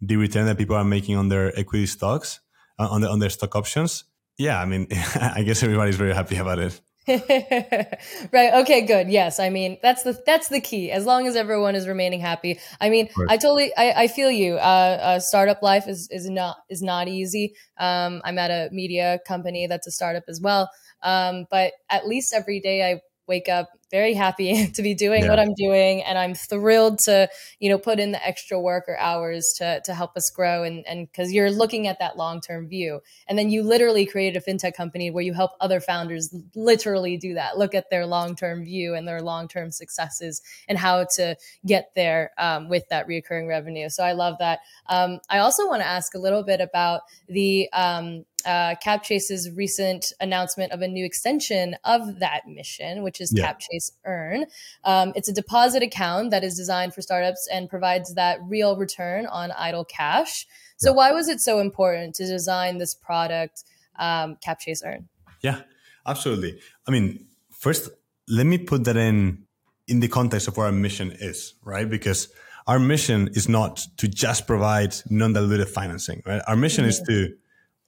[0.00, 2.40] the return that people are making on their equity stocks,
[2.78, 4.04] uh, on, the, on their stock options,
[4.38, 6.80] yeah, I mean, I guess everybody's very happy about it.
[7.08, 8.54] right.
[8.62, 8.82] Okay.
[8.82, 9.08] Good.
[9.08, 9.40] Yes.
[9.40, 10.90] I mean, that's the that's the key.
[10.90, 12.60] As long as everyone is remaining happy.
[12.80, 13.72] I mean, I totally.
[13.76, 14.54] I, I feel you.
[14.56, 17.54] Uh, uh, startup life is is not is not easy.
[17.78, 20.70] Um, I'm at a media company that's a startup as well.
[21.02, 25.30] Um, but at least every day I wake up very happy to be doing yeah.
[25.30, 26.02] what I'm doing.
[26.02, 29.94] And I'm thrilled to, you know, put in the extra work or hours to, to
[29.94, 30.62] help us grow.
[30.62, 33.00] And, and cause you're looking at that long-term view.
[33.28, 37.34] And then you literally created a fintech company where you help other founders literally do
[37.34, 37.58] that.
[37.58, 42.68] Look at their long-term view and their long-term successes and how to get there um,
[42.68, 43.88] with that reoccurring revenue.
[43.88, 44.60] So I love that.
[44.86, 50.12] Um, I also want to ask a little bit about the, um, uh, CapChase's recent
[50.20, 53.52] announcement of a new extension of that mission, which is yeah.
[53.52, 54.46] CapChase Earn.
[54.84, 59.26] Um, it's a deposit account that is designed for startups and provides that real return
[59.26, 60.46] on idle cash.
[60.76, 60.96] So, yeah.
[60.96, 63.64] why was it so important to design this product,
[63.98, 65.08] um, CapChase Earn?
[65.42, 65.60] Yeah,
[66.06, 66.60] absolutely.
[66.86, 67.88] I mean, first,
[68.28, 69.44] let me put that in
[69.88, 71.88] in the context of what our mission is, right?
[71.88, 72.28] Because
[72.66, 76.40] our mission is not to just provide non-dilutive financing, right?
[76.46, 76.90] Our mission mm-hmm.
[76.90, 77.34] is to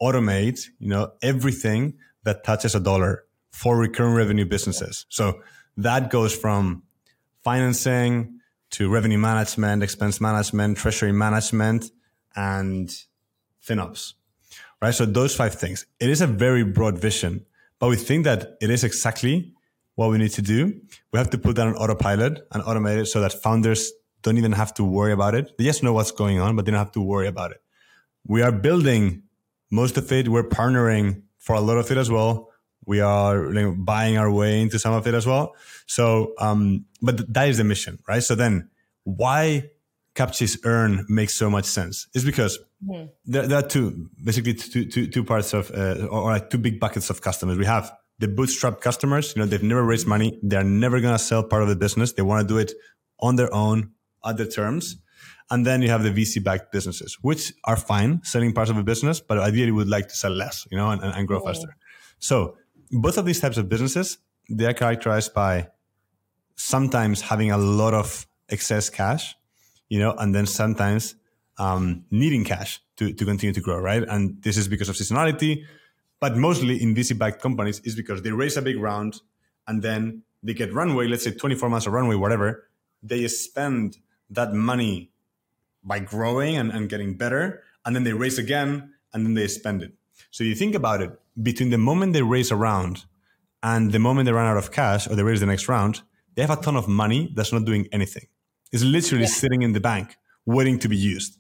[0.03, 5.07] automate, you know, everything that touches a dollar for recurring revenue businesses.
[5.09, 5.41] So
[5.77, 6.83] that goes from
[7.43, 11.91] financing to revenue management, expense management, treasury management,
[12.35, 12.89] and
[13.65, 14.15] FinOps.
[14.81, 14.95] Right.
[14.95, 15.87] So those five things.
[16.01, 17.47] It is a very broad vision,
[17.79, 19.55] but we think that it is exactly
[19.95, 20.81] what we need to do.
[21.13, 24.53] We have to put that on autopilot and automate it so that founders don't even
[24.53, 25.57] have to worry about it.
[25.59, 27.63] They just know what's going on, but they don't have to worry about it.
[28.27, 29.23] We are building
[29.71, 30.29] most of it.
[30.29, 32.52] We're partnering for a lot of it as well.
[32.87, 35.55] We are know, buying our way into some of it as well.
[35.87, 38.23] So, um, but that is the mission, right?
[38.23, 38.71] So then
[39.05, 39.71] why
[40.15, 43.07] Capchase Earn makes so much sense is because mm-hmm.
[43.25, 46.81] there, there, are two, basically two, two, two parts of, uh, or like two big
[46.81, 47.57] buckets of customers.
[47.57, 50.39] We have the bootstrap customers, you know, they've never raised money.
[50.43, 52.13] They're never going to sell part of the business.
[52.13, 52.73] They want to do it
[53.19, 53.93] on their own
[54.25, 54.97] at their terms.
[55.51, 58.83] And then you have the VC backed businesses, which are fine selling parts of a
[58.83, 61.77] business, but ideally would like to sell less, you know, and, and grow faster.
[62.19, 62.57] So
[62.93, 65.69] both of these types of businesses, they are characterized by
[66.57, 69.35] sometimes having a lot of excess cash,
[69.89, 71.15] you know, and then sometimes
[71.59, 74.03] um, needing cash to, to continue to grow, right?
[74.03, 75.65] And this is because of seasonality,
[76.21, 79.21] but mostly in VC backed companies is because they raise a big round
[79.67, 82.69] and then they get runway, let's say 24 months of runway, whatever.
[83.03, 83.99] They spend
[84.31, 85.11] that money
[85.83, 87.63] by growing and, and getting better.
[87.85, 89.93] And then they raise again and then they spend it.
[90.31, 91.11] So you think about it
[91.43, 93.05] between the moment they raise a round
[93.63, 96.03] and the moment they run out of cash or they raise the next round,
[96.35, 98.27] they have a ton of money that's not doing anything.
[98.73, 99.31] It's literally yeah.
[99.31, 101.39] sitting in the bank waiting to be used.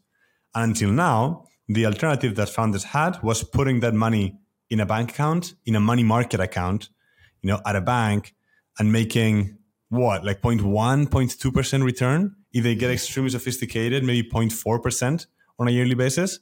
[0.54, 4.38] And until now, the alternative that founders had was putting that money
[4.70, 6.90] in a bank account, in a money market account,
[7.40, 8.34] you know, at a bank
[8.78, 15.26] and making what, like 0.1, 0.2% return if they get extremely sophisticated, maybe 0.4%
[15.58, 16.38] on a yearly basis.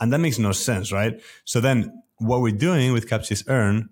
[0.00, 1.20] And that makes no sense, right?
[1.44, 3.90] So then what we're doing with Capchase Earn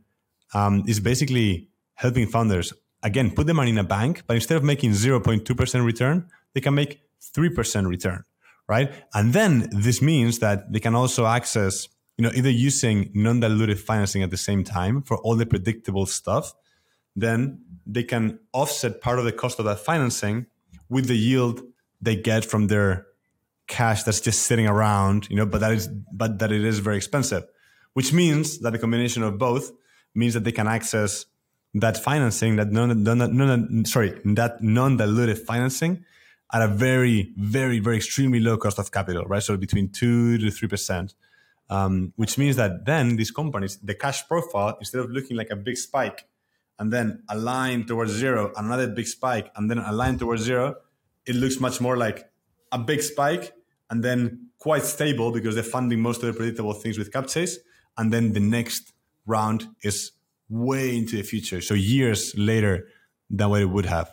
[0.55, 4.65] um, is basically helping founders, again, put the money in a bank, but instead of
[4.65, 8.25] making 0.2% return, they can make 3% return,
[8.69, 8.93] right?
[9.15, 14.23] And then this means that they can also access, you know, either using non-dilutive financing
[14.23, 16.53] at the same time for all the predictable stuff,
[17.15, 20.47] then they can offset part of the cost of that financing
[20.89, 21.63] with the yield
[22.01, 23.07] they get from their
[23.73, 26.97] cash that's just sitting around, you know, but that is but that it is very
[26.97, 27.45] expensive,
[27.95, 29.73] which means that the combination of both
[30.15, 31.27] means that they can access
[31.75, 36.05] that financing, that non, non, non sorry, that non-dilutive financing
[36.53, 39.43] at a very, very, very extremely low cost of capital, right?
[39.43, 41.15] So between two to three percent,
[41.71, 45.57] um, which means that then these companies, the cash profile, instead of looking like a
[45.57, 46.27] big spike
[46.79, 50.77] and then a line towards zero, another big spike, and then a line towards zero,
[51.25, 52.31] it looks much more like
[52.71, 53.53] a big spike
[53.93, 57.57] and then quite stable because they're funding most of the predictable things with Capchase.
[57.99, 58.91] And then the next
[59.27, 60.13] round is
[60.49, 61.61] way into the future.
[61.61, 62.89] So years later
[63.29, 64.11] than what it would have.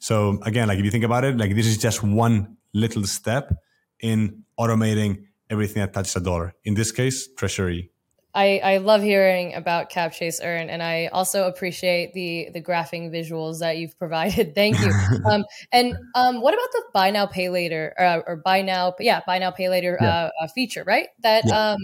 [0.00, 3.54] So again, like if you think about it, like this is just one little step
[4.00, 6.54] in automating everything that touches a dollar.
[6.64, 7.90] In this case, treasury
[8.34, 13.10] I, I love hearing about Cap Chase Earn, and I also appreciate the the graphing
[13.10, 14.54] visuals that you've provided.
[14.54, 14.92] Thank you.
[15.30, 18.94] um, and um, what about the buy now pay later uh, or buy now?
[19.00, 20.30] Yeah, buy now pay later yeah.
[20.40, 21.08] uh, feature, right?
[21.22, 21.72] That yeah.
[21.72, 21.78] um,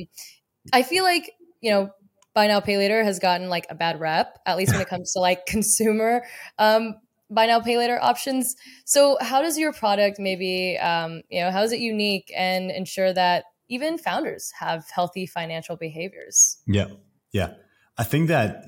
[0.72, 1.90] I feel like you know
[2.34, 5.12] buy now pay later has gotten like a bad rep, at least when it comes
[5.14, 6.22] to like consumer
[6.58, 6.94] um,
[7.28, 8.54] buy now pay later options.
[8.84, 13.12] So how does your product maybe um, you know how is it unique and ensure
[13.12, 16.58] that even founders have healthy financial behaviors.
[16.66, 16.88] Yeah.
[17.32, 17.54] Yeah.
[17.98, 18.66] I think that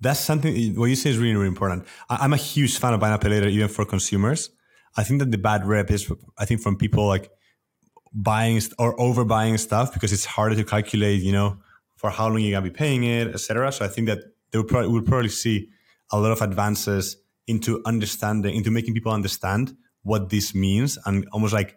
[0.00, 1.86] that's something what you say is really, really important.
[2.10, 4.50] I, am a huge fan of buy now pay later, even for consumers.
[4.96, 7.30] I think that the bad rep is, I think, from people like
[8.12, 11.58] buying or overbuying stuff because it's harder to calculate, you know,
[11.96, 13.72] for how long you're gonna be paying it, etc.
[13.72, 14.18] So I think that
[14.50, 15.68] they will probably, would probably see
[16.12, 21.52] a lot of advances into understanding, into making people understand what this means and almost
[21.52, 21.76] like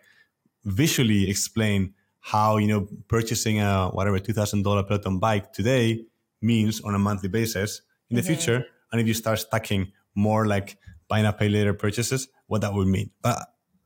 [0.66, 6.06] visually explain how you know purchasing a whatever two thousand dollar Peloton bike today
[6.42, 8.34] means on a monthly basis in the mm-hmm.
[8.34, 10.78] future, and if you start stacking more like
[11.08, 13.10] buy now pay later purchases, what that would mean.
[13.22, 13.38] But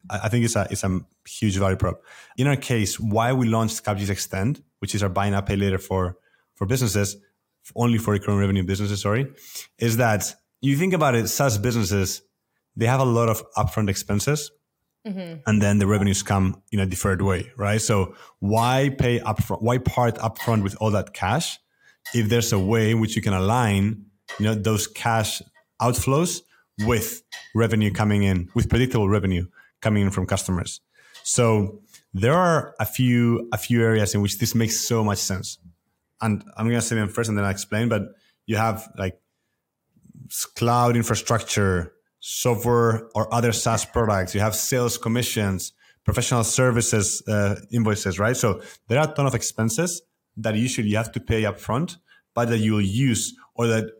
[0.09, 2.01] I think it's a it's a huge value prop.
[2.37, 5.77] In our case, why we launched Capchase Extend, which is our buy now pay later
[5.77, 6.17] for
[6.55, 7.17] for businesses,
[7.75, 9.01] only for recurring revenue businesses.
[9.01, 9.27] Sorry,
[9.79, 12.21] is that you think about it, SaaS businesses
[12.75, 14.51] they have a lot of upfront expenses
[15.05, 15.41] Mm-hmm.
[15.45, 17.81] And then the revenues come in a deferred way, right?
[17.81, 19.61] So why pay upfront?
[19.61, 21.59] Why part upfront with all that cash?
[22.13, 24.05] If there's a way in which you can align,
[24.39, 25.41] you know, those cash
[25.81, 26.41] outflows
[26.79, 29.45] with revenue coming in, with predictable revenue
[29.81, 30.79] coming in from customers.
[31.23, 31.81] So
[32.13, 35.57] there are a few a few areas in which this makes so much sense.
[36.21, 37.89] And I'm gonna say them first, and then I explain.
[37.89, 38.03] But
[38.45, 39.19] you have like
[40.55, 41.93] cloud infrastructure,
[42.25, 44.33] software or other SaaS products.
[44.33, 45.73] You have sales commissions,
[46.05, 48.37] professional services uh, invoices, right?
[48.37, 50.01] So there are a ton of expenses
[50.37, 51.97] that usually you have to pay upfront,
[52.33, 53.91] but that you will use or that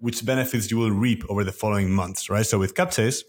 [0.00, 2.44] which benefits you will reap over the following months, right?
[2.44, 3.22] So with Capchase,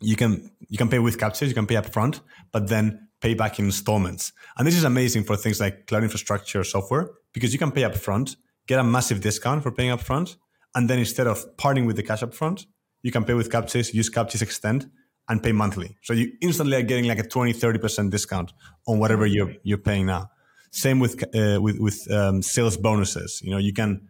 [0.00, 2.18] you can you can pay with Capchase, you can pay upfront,
[2.50, 4.32] but then pay back in installments.
[4.58, 7.94] And this is amazing for things like cloud infrastructure software because you can pay up
[7.94, 8.34] front,
[8.66, 10.36] get a massive discount for paying up front,
[10.74, 12.66] and then instead of parting with the cash up front,
[13.02, 14.90] you can pay with Capchase, use Capchase Extend,
[15.28, 15.96] and pay monthly.
[16.02, 18.52] So you instantly are getting like a 20, 30% discount
[18.86, 20.30] on whatever you're, you're paying now.
[20.70, 23.40] Same with, uh, with, with um, sales bonuses.
[23.42, 24.08] You know, you can,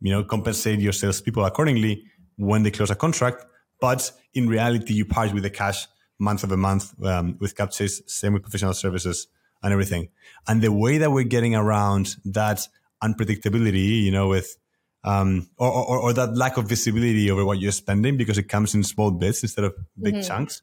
[0.00, 2.04] you know, compensate your salespeople accordingly
[2.36, 3.44] when they close a contract.
[3.80, 5.86] But in reality, you part with the cash
[6.18, 9.26] month over month um, with Capchase, same with professional services
[9.62, 10.08] and everything.
[10.46, 12.66] And the way that we're getting around that
[13.02, 14.56] unpredictability, you know, with
[15.04, 18.74] um, or, or, or, that lack of visibility over what you're spending because it comes
[18.74, 20.26] in small bits instead of big mm-hmm.
[20.26, 20.62] chunks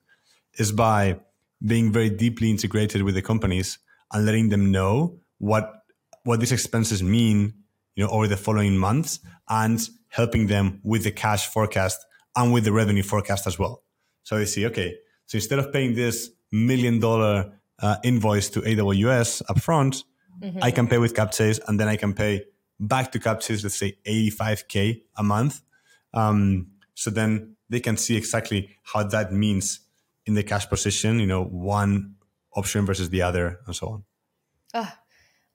[0.57, 1.17] is by
[1.65, 3.79] being very deeply integrated with the companies
[4.11, 5.83] and letting them know what
[6.23, 7.53] what these expenses mean
[7.95, 9.19] you know over the following months
[9.49, 13.83] and helping them with the cash forecast and with the revenue forecast as well
[14.23, 19.41] so they see okay so instead of paying this million dollar uh, invoice to aws
[19.43, 20.03] upfront
[20.41, 20.59] mm-hmm.
[20.61, 22.43] i can pay with capchase and then i can pay
[22.87, 25.61] back to Capchase, let's say 85K a month.
[26.13, 29.79] Um, so then they can see exactly how that means
[30.25, 32.15] in the cash position, you know, one
[32.55, 34.03] option versus the other and so on.
[34.73, 34.99] Ah,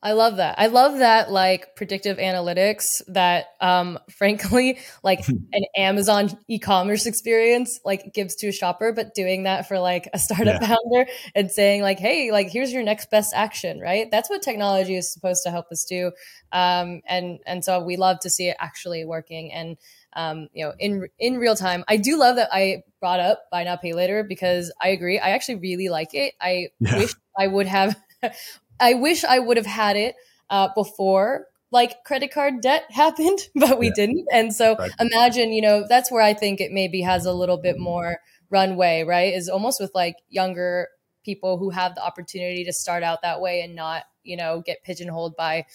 [0.01, 0.55] I love that.
[0.59, 8.15] I love that like predictive analytics that um frankly like an Amazon e-commerce experience like
[8.15, 10.69] gives to a shopper but doing that for like a startup yeah.
[10.77, 14.09] founder and saying like hey like here's your next best action, right?
[14.11, 16.13] That's what technology is supposed to help us do.
[16.53, 19.77] Um and and so we love to see it actually working and
[20.15, 21.85] um, you know, in in real time.
[21.87, 25.19] I do love that I brought up buy now pay later because I agree.
[25.19, 26.35] I actually really like it.
[26.41, 26.99] I yeah.
[26.99, 27.97] wish I would have
[28.81, 30.15] I wish I would have had it
[30.51, 33.93] uh, before like credit card debt happened, but we yeah.
[33.95, 34.27] didn't.
[34.33, 34.91] And so right.
[35.01, 38.19] imagine, you know, that's where I think it maybe has a little bit more
[38.51, 39.35] runway, right?
[39.35, 40.89] Is almost with like younger
[41.25, 44.83] people who have the opportunity to start out that way and not, you know, get
[44.83, 45.67] pigeonholed by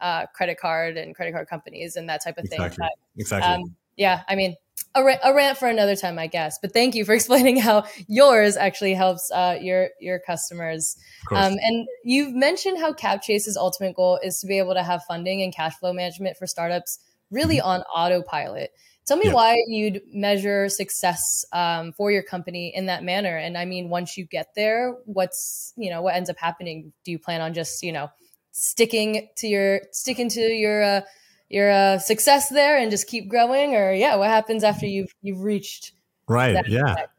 [0.00, 2.68] uh, credit card and credit card companies and that type of exactly.
[2.68, 2.76] thing.
[2.78, 3.52] But, exactly.
[3.52, 4.54] Um, yeah, I mean,
[4.94, 6.58] a, ra- a, rant for another time, I guess.
[6.60, 10.96] But thank you for explaining how yours actually helps uh, your your customers.
[11.30, 15.42] Um, and you've mentioned how Capchase's ultimate goal is to be able to have funding
[15.42, 16.98] and cash flow management for startups
[17.30, 17.68] really mm-hmm.
[17.68, 18.70] on autopilot.
[19.06, 19.32] Tell me yeah.
[19.32, 23.38] why you'd measure success um, for your company in that manner.
[23.38, 26.92] And I mean, once you get there, what's you know what ends up happening?
[27.04, 28.10] Do you plan on just you know
[28.52, 31.00] sticking to your sticking to your uh,
[31.48, 35.40] your uh, success there and just keep growing or yeah what happens after you've you've
[35.40, 35.92] reached
[36.28, 36.94] right that, yeah.
[36.94, 37.10] that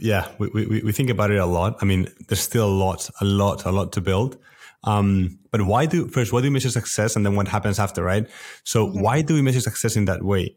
[0.00, 1.76] yeah we, we, we think about it a lot.
[1.80, 4.38] I mean there's still a lot a lot a lot to build.
[4.84, 8.02] Um, but why do first why do we measure success and then what happens after
[8.02, 8.26] right?
[8.64, 9.00] So mm-hmm.
[9.00, 10.56] why do we measure success in that way?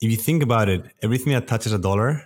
[0.00, 2.22] If you think about it everything that touches a dollar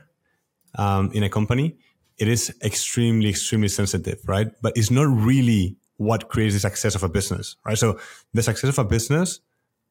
[0.76, 1.76] um, in a company
[2.18, 4.50] it is extremely extremely sensitive right?
[4.62, 7.78] But it's not really what creates the success of a business right?
[7.78, 7.98] So
[8.34, 9.40] the success of a business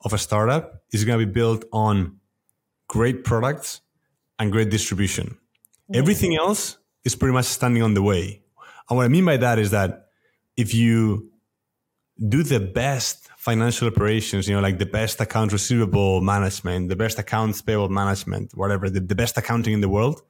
[0.05, 2.19] of a startup is going to be built on
[2.88, 3.81] great products
[4.38, 5.38] and great distribution.
[5.91, 5.97] Mm.
[5.97, 8.41] Everything else is pretty much standing on the way.
[8.89, 10.07] And what I mean by that is that
[10.57, 11.31] if you
[12.27, 17.17] do the best financial operations, you know, like the best account receivable management, the best
[17.19, 20.21] accounts payable management, whatever, the, the best accounting in the world,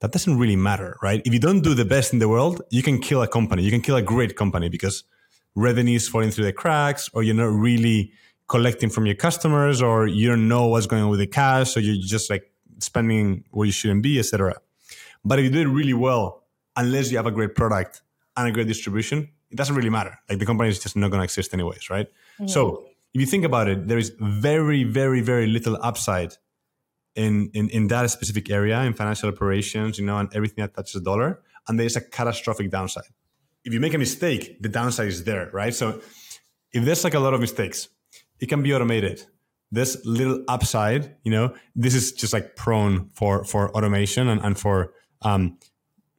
[0.00, 1.22] that doesn't really matter, right?
[1.24, 3.62] If you don't do the best in the world, you can kill a company.
[3.62, 5.04] You can kill a great company because
[5.54, 8.12] revenue is falling through the cracks or you're not really
[8.50, 11.78] collecting from your customers or you don't know what's going on with the cash so
[11.78, 14.56] you're just like spending where you shouldn't be etc
[15.24, 16.42] but if you do it really well
[16.76, 18.02] unless you have a great product
[18.36, 20.16] and a great distribution it doesn't really matter.
[20.28, 22.08] Like the company is just not going to exist anyways right?
[22.08, 22.48] Mm-hmm.
[22.48, 22.84] so
[23.14, 26.32] if you think about it there is very very very little upside
[27.14, 30.96] in, in in that specific area in financial operations you know and everything that touches
[30.96, 33.10] a dollar and there's a catastrophic downside.
[33.64, 35.74] If you make a mistake the downside is there right?
[35.74, 36.00] So
[36.72, 37.88] if there's like a lot of mistakes
[38.40, 39.24] it can be automated.
[39.72, 44.58] This little upside, you know, this is just like prone for for automation and, and
[44.58, 45.58] for um,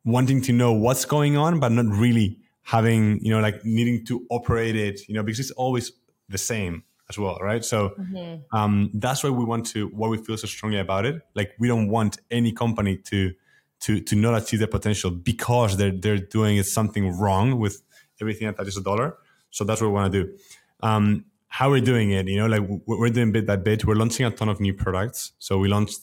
[0.06, 4.26] wanting to know what's going on, but not really having, you know, like needing to
[4.30, 5.92] operate it, you know, because it's always
[6.30, 7.66] the same as well, right?
[7.66, 8.58] So mm-hmm.
[8.58, 11.22] um, that's why we want to, why we feel so strongly about it.
[11.36, 13.34] Like we don't want any company to
[13.82, 17.82] to to not achieve their potential because they're they're doing something wrong with
[18.22, 19.18] everything that touches a dollar.
[19.50, 20.38] So that's what we want to do.
[20.82, 22.30] Um, how we're doing it.
[22.30, 23.84] You know, like we're doing bit by bit.
[23.84, 25.34] We're launching a ton of new products.
[25.38, 26.00] So we launched,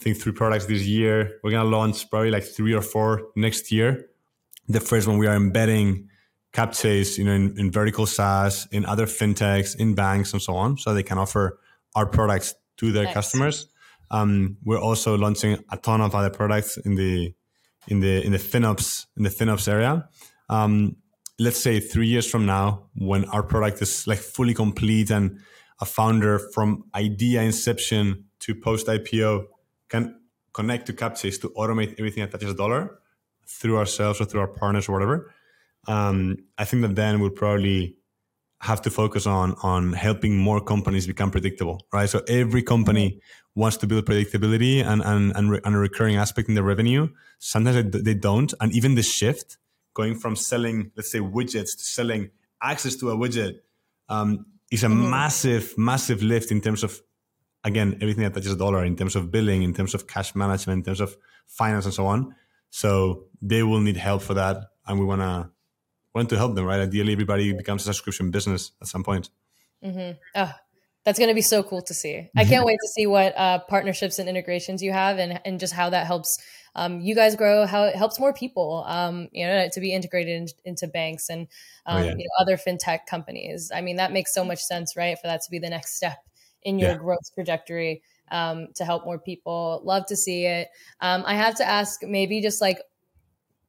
[0.00, 1.38] I think, three products this year.
[1.44, 4.08] We're gonna launch probably like three or four next year.
[4.68, 6.08] The first one we are embedding
[6.54, 10.78] Capchase, you know, in, in vertical SaaS, in other fintechs, in banks, and so on,
[10.78, 11.58] so they can offer
[11.94, 13.14] our products to their nice.
[13.14, 13.66] customers.
[14.10, 17.34] Um, we're also launching a ton of other products in the
[17.88, 20.08] in the in the FinOps in the FinOps area.
[20.48, 20.96] Um,
[21.38, 25.40] let's say three years from now, when our product is like fully complete and
[25.80, 29.46] a founder from idea inception to post IPO
[29.88, 30.20] can
[30.52, 32.98] connect to Capchase to automate everything that touches dollar
[33.46, 35.32] through ourselves or through our partners or whatever,
[35.88, 37.96] um, I think that then we'll probably
[38.60, 42.08] have to focus on on helping more companies become predictable, right?
[42.08, 43.20] So every company
[43.56, 47.08] wants to build predictability and and and, re- and a recurring aspect in their revenue.
[47.40, 49.58] Sometimes they, they don't, and even the shift
[49.94, 52.30] going from selling, let's say, widgets to selling
[52.62, 53.60] access to a widget
[54.08, 55.10] um, is a mm-hmm.
[55.10, 57.00] massive, massive lift in terms of
[57.64, 60.78] again everything that touches a dollar in terms of billing, in terms of cash management,
[60.80, 61.16] in terms of
[61.46, 62.34] finance, and so on.
[62.70, 65.50] So they will need help for that, and we want to
[66.14, 66.80] want to help them, right?
[66.80, 69.30] Ideally, everybody becomes a subscription business at some point.
[69.84, 70.18] Mm-hmm.
[70.34, 70.52] Oh,
[71.04, 72.28] that's going to be so cool to see.
[72.36, 75.72] I can't wait to see what uh, partnerships and integrations you have, and and just
[75.72, 76.36] how that helps
[76.74, 80.34] um, you guys grow, how it helps more people, um, you know, to be integrated
[80.42, 81.48] in, into banks and
[81.86, 82.10] oh, um, oh, yeah.
[82.10, 83.70] you know, other fintech companies.
[83.74, 85.18] I mean, that makes so much sense, right?
[85.18, 86.18] For that to be the next step
[86.62, 86.96] in your yeah.
[86.96, 89.82] growth trajectory um, to help more people.
[89.84, 90.68] Love to see it.
[91.00, 92.80] Um, I have to ask, maybe just like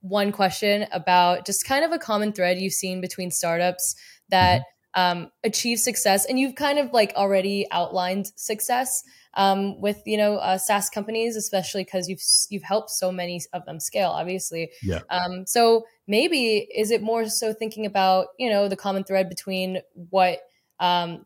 [0.02, 3.96] one question about just kind of a common thread you've seen between startups
[4.30, 4.62] that
[4.96, 5.24] mm-hmm.
[5.24, 9.04] um, achieve success, and you've kind of like already outlined success
[9.36, 13.66] um, with you know uh, SaaS companies, especially because you've you've helped so many of
[13.66, 14.72] them scale, obviously.
[14.82, 15.02] Yeah.
[15.10, 19.82] Um, so maybe is it more so thinking about you know the common thread between
[19.94, 20.40] what
[20.80, 21.26] um,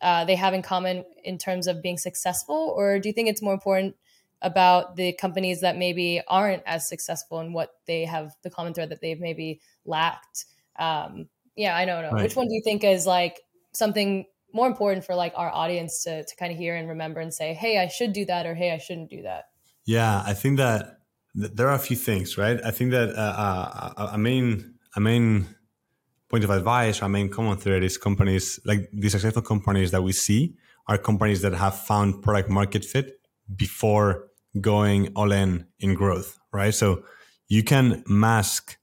[0.00, 3.42] uh, they have in common in terms of being successful, or do you think it's
[3.42, 3.96] more important?
[4.42, 8.90] about the companies that maybe aren't as successful and what they have the common thread
[8.90, 10.44] that they've maybe lacked.
[10.78, 12.12] Um, yeah, I don't know.
[12.12, 12.22] Right.
[12.22, 13.40] Which one do you think is like
[13.72, 17.32] something more important for like our audience to to kind of hear and remember and
[17.32, 19.44] say, hey, I should do that, or hey, I shouldn't do that.
[19.84, 21.00] Yeah, I think that
[21.34, 22.60] there are a few things, right?
[22.64, 25.46] I think that uh, uh, a main a main
[26.28, 30.12] point of advice, a main common thread is companies like the successful companies that we
[30.12, 33.20] see are companies that have found product market fit
[33.54, 34.28] before
[34.60, 36.74] going all in in growth, right?
[36.74, 37.02] So
[37.48, 38.78] you can mask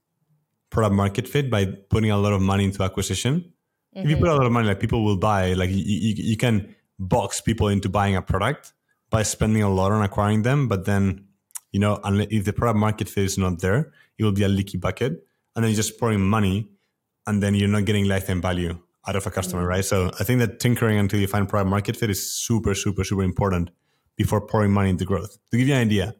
[0.70, 3.52] product market fit by putting a lot of money into acquisition.
[3.96, 4.04] Mm-hmm.
[4.04, 6.36] If you put a lot of money, like people will buy, like you, you, you
[6.36, 8.74] can box people into buying a product
[9.10, 10.68] by spending a lot on acquiring them.
[10.68, 11.24] But then,
[11.72, 14.76] you know, if the product market fit is not there, it will be a leaky
[14.76, 15.26] bucket.
[15.54, 16.68] And then you're just pouring money
[17.26, 18.78] and then you're not getting lifetime value
[19.08, 19.70] out of a customer, mm-hmm.
[19.70, 19.84] right?
[19.84, 23.22] So I think that tinkering until you find product market fit is super, super, super
[23.22, 23.70] important
[24.16, 25.38] before pouring money into growth.
[25.50, 26.14] To give you an idea,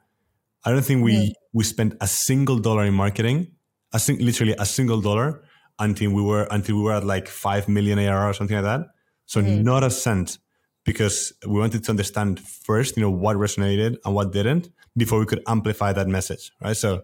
[0.64, 1.33] I don't think we mm.
[1.53, 3.53] we spent a single dollar in marketing,
[3.93, 5.43] a sing, literally a single dollar
[5.79, 8.87] until we were until we were at like five million ARR or something like that.
[9.27, 9.62] So mm.
[9.62, 10.39] not a cent
[10.85, 15.27] because we wanted to understand first, you know, what resonated and what didn't before we
[15.27, 16.77] could amplify that message, right?
[16.77, 17.03] So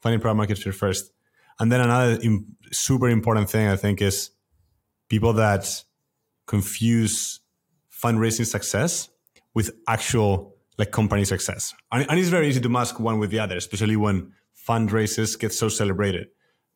[0.00, 1.10] finding product market fit first,
[1.58, 2.18] and then another
[2.72, 4.30] super important thing I think is
[5.08, 5.82] people that
[6.46, 7.40] confuse
[7.90, 9.08] fundraising success
[9.54, 11.74] with actual like company success.
[11.90, 14.32] And, and it's very easy to mask one with the other, especially when
[14.68, 16.28] fundraisers get so celebrated.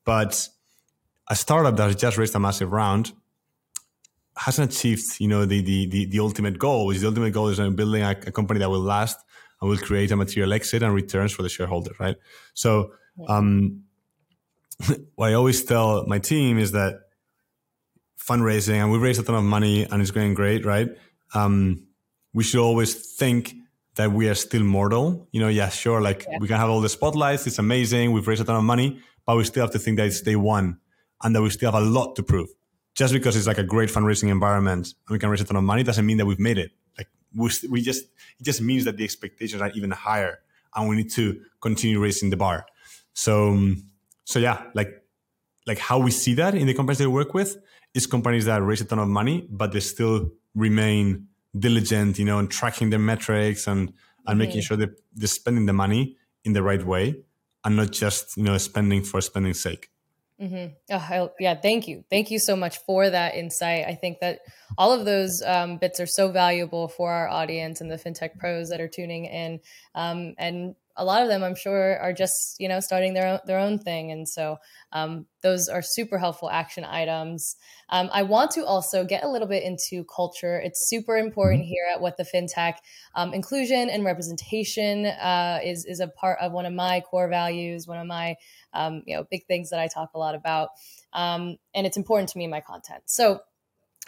[0.04, 0.48] But
[1.30, 3.12] a startup that has just raised a massive round
[4.36, 6.86] hasn't achieved, you know, the the the, the ultimate goal.
[6.86, 9.18] Which the ultimate goal is building a, a, company that will last
[9.60, 12.16] and will create a material exit and returns for the shareholder, right?
[12.54, 12.92] So,
[13.28, 13.84] um,
[15.14, 16.94] what I always tell my team is that
[18.18, 20.88] fundraising, and we've raised a ton of money and it's going great, right?
[21.34, 21.86] Um,
[22.32, 23.54] we should always think
[23.96, 25.28] that we are still mortal.
[25.32, 26.38] You know, yeah, sure, like yeah.
[26.40, 29.36] we can have all the spotlights, it's amazing, we've raised a ton of money, but
[29.36, 30.80] we still have to think that it's day one
[31.22, 32.48] and that we still have a lot to prove.
[32.94, 35.64] Just because it's like a great fundraising environment and we can raise a ton of
[35.64, 36.72] money doesn't mean that we've made it.
[36.98, 38.04] Like we, we just,
[38.38, 40.40] it just means that the expectations are even higher
[40.74, 42.66] and we need to continue raising the bar.
[43.12, 43.90] So, um,
[44.24, 45.02] so yeah, like,
[45.66, 47.56] like how we see that in the companies that we work with
[47.94, 52.38] is companies that raise a ton of money, but they still remain diligent, you know,
[52.38, 53.92] and tracking their metrics and
[54.26, 57.16] and making sure that they're spending the money in the right way
[57.64, 59.90] and not just you know spending for spending's sake.
[60.40, 60.72] Mm-hmm.
[60.90, 62.02] Oh, yeah, thank you.
[62.08, 63.84] Thank you so much for that insight.
[63.86, 64.40] I think that
[64.78, 68.70] all of those um, bits are so valuable for our audience and the fintech pros
[68.70, 69.60] that are tuning in.
[69.94, 73.38] Um, and a lot of them, I'm sure, are just you know starting their own,
[73.46, 74.58] their own thing, and so
[74.92, 77.56] um, those are super helpful action items.
[77.88, 80.60] Um, I want to also get a little bit into culture.
[80.60, 81.68] It's super important mm-hmm.
[81.68, 82.74] here at What the FinTech.
[83.14, 87.86] Um, inclusion and representation uh, is is a part of one of my core values,
[87.86, 88.36] one of my
[88.74, 90.68] um, you know big things that I talk a lot about,
[91.14, 93.04] um, and it's important to me in my content.
[93.06, 93.40] So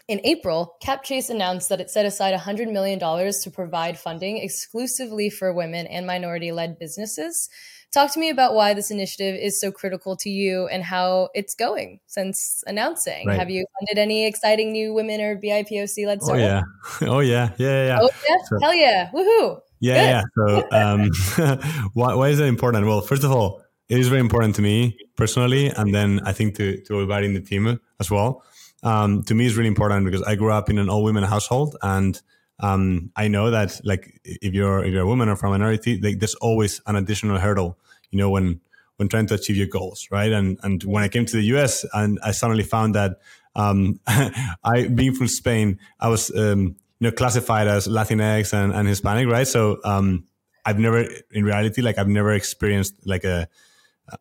[0.08, 5.52] in April, Capchase announced that it set aside $100 million to provide funding exclusively for
[5.52, 7.48] women and minority led businesses
[7.92, 11.54] talk to me about why this initiative is so critical to you and how it's
[11.54, 13.26] going since announcing.
[13.26, 13.38] Right.
[13.38, 16.28] Have you funded any exciting new women or BIPOC led startups?
[16.30, 16.62] Oh yeah,
[17.02, 17.98] oh yeah, yeah, yeah.
[18.00, 19.60] Oh yeah, so, hell yeah, woohoo!
[19.80, 20.56] Yeah, Good.
[20.56, 21.10] yeah.
[21.36, 22.86] So, um, why, why is that important?
[22.86, 26.56] Well, first of all, it is very important to me personally, and then I think
[26.56, 28.42] to to everybody in the team as well.
[28.82, 31.76] Um, to me, it's really important because I grew up in an all women household,
[31.82, 32.20] and
[32.60, 35.96] um, I know that like if you're if you're a woman or from a minority,
[35.96, 37.78] there's always an additional hurdle.
[38.10, 38.60] You know when
[38.96, 40.32] when trying to achieve your goals, right?
[40.32, 43.18] And and when I came to the US, and I suddenly found that
[43.54, 48.88] um, I being from Spain, I was um, you know classified as Latinx and, and
[48.88, 49.46] Hispanic, right?
[49.46, 50.24] So um,
[50.64, 53.48] I've never, in reality, like I've never experienced like a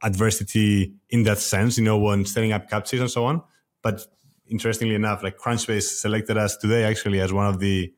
[0.03, 3.43] adversity in that sense, you know, when setting up Capchase and so on.
[3.82, 4.05] But
[4.52, 7.93] interestingly enough, like Crunchbase selected us today actually as one of the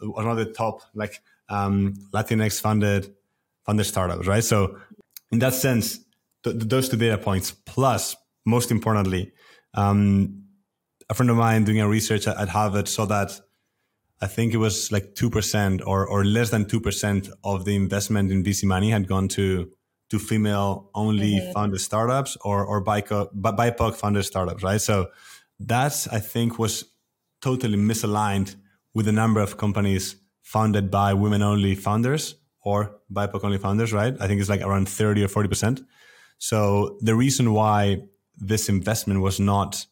[0.00, 3.14] one of the top like um, Latinx funded
[3.64, 4.44] funded startups, right?
[4.44, 4.78] So
[5.30, 5.98] in that sense,
[6.44, 9.32] th- those two data points plus, most importantly,
[9.74, 10.44] um,
[11.10, 13.40] a friend of mine doing a research at, at Harvard saw that
[14.20, 17.76] I think it was like two percent or or less than two percent of the
[17.76, 19.70] investment in VC money had gone to
[20.10, 21.52] to female only mm-hmm.
[21.52, 24.80] funded startups or or BIPOC, BIPOC funded startups, right?
[24.80, 25.08] So
[25.60, 26.84] that I think was
[27.40, 28.56] totally misaligned
[28.94, 34.14] with the number of companies founded by women only founders or BIPOC only founders, right?
[34.20, 35.84] I think it's like around 30 or 40%.
[36.38, 38.02] So the reason why
[38.36, 39.84] this investment was not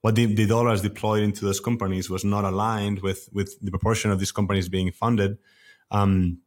[0.00, 4.10] what the, the dollars deployed into those companies was not aligned with with the proportion
[4.10, 5.36] of these companies being funded
[5.90, 6.38] um,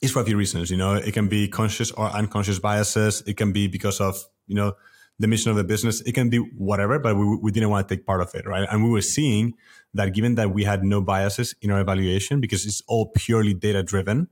[0.00, 0.70] is for a few reasons.
[0.70, 3.22] You know, it can be conscious or unconscious biases.
[3.26, 4.74] It can be because of you know
[5.18, 6.00] the mission of the business.
[6.02, 8.66] It can be whatever, but we, we didn't want to take part of it, right?
[8.70, 9.54] And we were seeing
[9.94, 13.82] that given that we had no biases in our evaluation because it's all purely data
[13.82, 14.28] driven,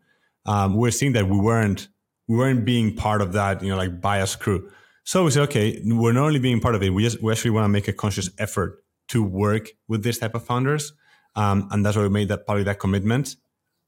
[0.47, 1.89] um, we're seeing that we weren't
[2.29, 4.71] we weren't being part of that, you know, like bias crew.
[5.05, 7.51] So we said, okay, we're not only being part of it, we just we actually
[7.51, 10.93] want to make a conscious effort to work with this type of founders,
[11.35, 13.37] um, and that's why we made that probably that commitment.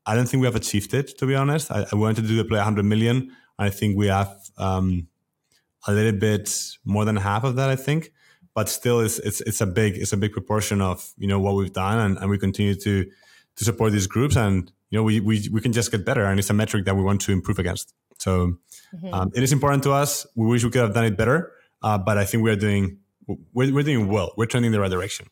[0.06, 1.70] I don't think we have achieved it, to be honest.
[1.70, 3.34] I, I wanted to do the play 100 million.
[3.58, 5.08] I think we have um,
[5.86, 6.50] a little bit
[6.84, 8.12] more than half of that, I think.
[8.54, 11.54] But still, it's it's it's a big it's a big proportion of you know what
[11.56, 13.04] we've done, and, and we continue to
[13.56, 16.38] to support these groups, and you know we we we can just get better, and
[16.38, 17.94] it's a metric that we want to improve against.
[18.18, 18.58] So
[18.94, 19.12] mm-hmm.
[19.12, 20.26] um, it is important to us.
[20.36, 22.98] We wish we could have done it better, uh, but I think we are doing
[23.26, 24.32] we're, we're doing well.
[24.36, 25.26] We're trending in the right direction.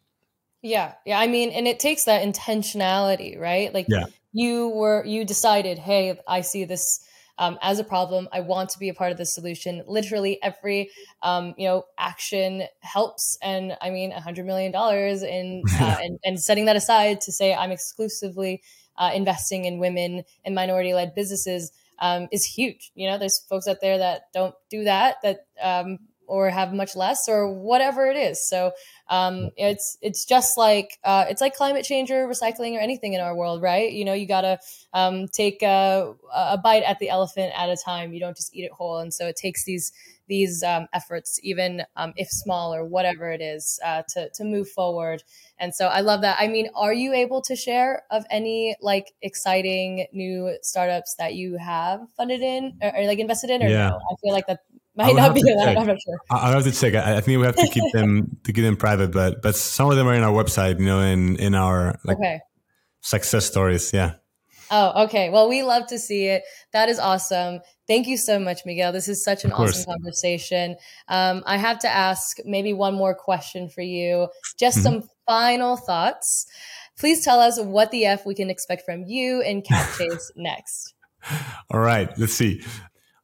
[0.63, 1.19] Yeah, yeah.
[1.19, 3.73] I mean, and it takes that intentionality, right?
[3.75, 4.07] Like yeah.
[4.33, 7.05] you were you decided, hey, I see this
[7.39, 8.29] um, as a problem.
[8.33, 9.83] I want to be a part of the solution.
[9.87, 10.91] Literally every
[11.23, 16.19] um, you know action helps, and I mean, a hundred million dollars in uh, and,
[16.25, 18.63] and setting that aside to say I'm exclusively
[18.97, 21.73] uh, investing in women and minority led businesses.
[21.99, 22.91] Um, is huge.
[22.97, 26.97] You know, there's folks out there that don't do that, that um, or have much
[26.97, 28.47] less or whatever it is.
[28.49, 28.73] So
[29.09, 33.21] um, it's it's just like uh, it's like climate change or recycling or anything in
[33.21, 33.93] our world, right?
[33.93, 34.59] You know, you gotta
[34.95, 38.13] um, take a, a, bite at the elephant at a time.
[38.13, 39.93] You don't just eat it whole, and so it takes these
[40.29, 44.69] these um, efforts, even um, if small or whatever it is, uh, to to move
[44.69, 45.23] forward.
[45.59, 46.39] And so I love that.
[46.41, 51.59] I mean, are you able to share of any like exciting new startups that you
[51.59, 53.63] have funded in or, or like invested in?
[53.63, 53.91] Or yeah.
[53.91, 53.97] no?
[53.97, 54.61] I feel like that
[54.97, 55.77] might not be allowed.
[55.77, 56.19] I'm not sure.
[56.31, 56.95] I'll have to check.
[56.95, 59.91] I, I think we have to keep them to keep them private, but but some
[59.91, 60.79] of them are in our website.
[60.79, 62.41] You know, in in our like okay.
[63.01, 63.93] success stories.
[63.93, 64.15] Yeah.
[64.75, 65.29] Oh, okay.
[65.29, 66.45] Well, we love to see it.
[66.73, 67.61] That is awesome.
[67.87, 68.91] Thank you so much, Miguel.
[68.91, 70.77] This is such an awesome conversation.
[71.09, 74.29] Um, I have to ask maybe one more question for you.
[74.59, 75.01] Just mm-hmm.
[75.01, 76.47] some final thoughts.
[76.99, 80.95] Please tell us what the F we can expect from you and Capchase next.
[81.71, 82.63] All right, let's see.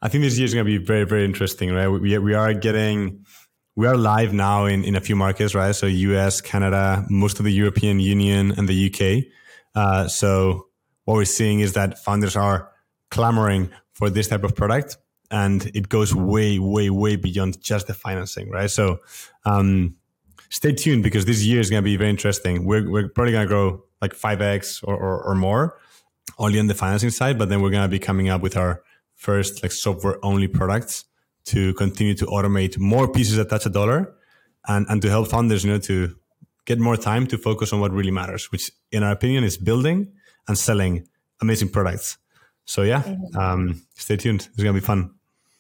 [0.01, 1.88] I think this year is going to be very, very interesting, right?
[1.88, 3.24] We, we are getting,
[3.74, 5.74] we are live now in, in a few markets, right?
[5.74, 9.24] So US, Canada, most of the European Union and the UK.
[9.74, 10.68] Uh, so
[11.05, 12.70] what we're seeing is that founders are
[13.11, 14.99] clamoring for this type of product
[15.30, 18.70] and it goes way, way, way beyond just the financing, right?
[18.70, 18.99] So,
[19.44, 19.96] um,
[20.49, 22.64] stay tuned because this year is going to be very interesting.
[22.64, 25.76] We're, we're probably going to grow like 5x or, or, or more
[26.38, 28.82] only on the financing side, but then we're going to be coming up with our
[29.18, 31.04] first like software only products
[31.44, 34.14] to continue to automate more pieces that touch a dollar
[34.66, 36.16] and, and to help founders, you know, to
[36.64, 40.12] get more time to focus on what really matters, which in our opinion is building
[40.46, 41.06] and selling
[41.40, 42.18] amazing products.
[42.64, 43.38] So yeah, mm-hmm.
[43.38, 44.46] um, stay tuned.
[44.52, 45.14] It's going to be fun.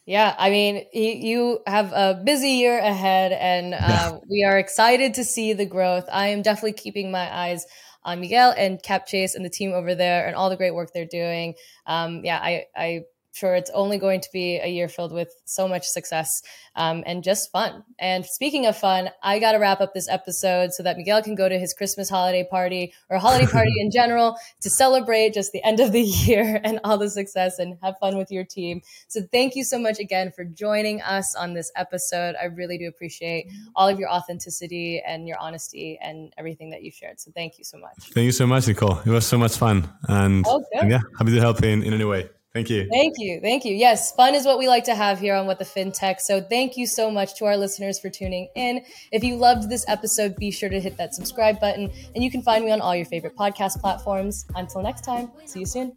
[0.04, 4.18] Yeah, I mean, you have a busy year ahead, and uh, yeah.
[4.30, 6.08] we are excited to see the growth.
[6.10, 7.66] I am definitely keeping my eyes
[8.04, 11.04] on Miguel and Capchase and the team over there, and all the great work they're
[11.04, 11.56] doing.
[11.86, 13.00] Um, yeah, I, I
[13.32, 16.42] sure it's only going to be a year filled with so much success
[16.76, 17.84] um, and just fun.
[17.98, 21.34] And speaking of fun, I got to wrap up this episode so that Miguel can
[21.34, 25.62] go to his Christmas holiday party or holiday party in general to celebrate just the
[25.64, 28.80] end of the year and all the success and have fun with your team.
[29.08, 32.34] So thank you so much again for joining us on this episode.
[32.40, 36.90] I really do appreciate all of your authenticity and your honesty and everything that you
[36.90, 37.20] shared.
[37.20, 37.96] So thank you so much.
[38.12, 38.98] Thank you so much, Nicole.
[39.00, 39.88] It was so much fun.
[40.08, 42.28] And, and yeah, happy to help in, in any way.
[42.54, 42.88] Thank you.
[42.90, 43.40] Thank you.
[43.40, 43.74] Thank you.
[43.74, 46.20] Yes, fun is what we like to have here on What the FinTech.
[46.20, 48.84] So thank you so much to our listeners for tuning in.
[49.12, 51.90] If you loved this episode, be sure to hit that subscribe button.
[52.14, 54.46] And you can find me on all your favorite podcast platforms.
[54.54, 55.92] Until next time, see you soon.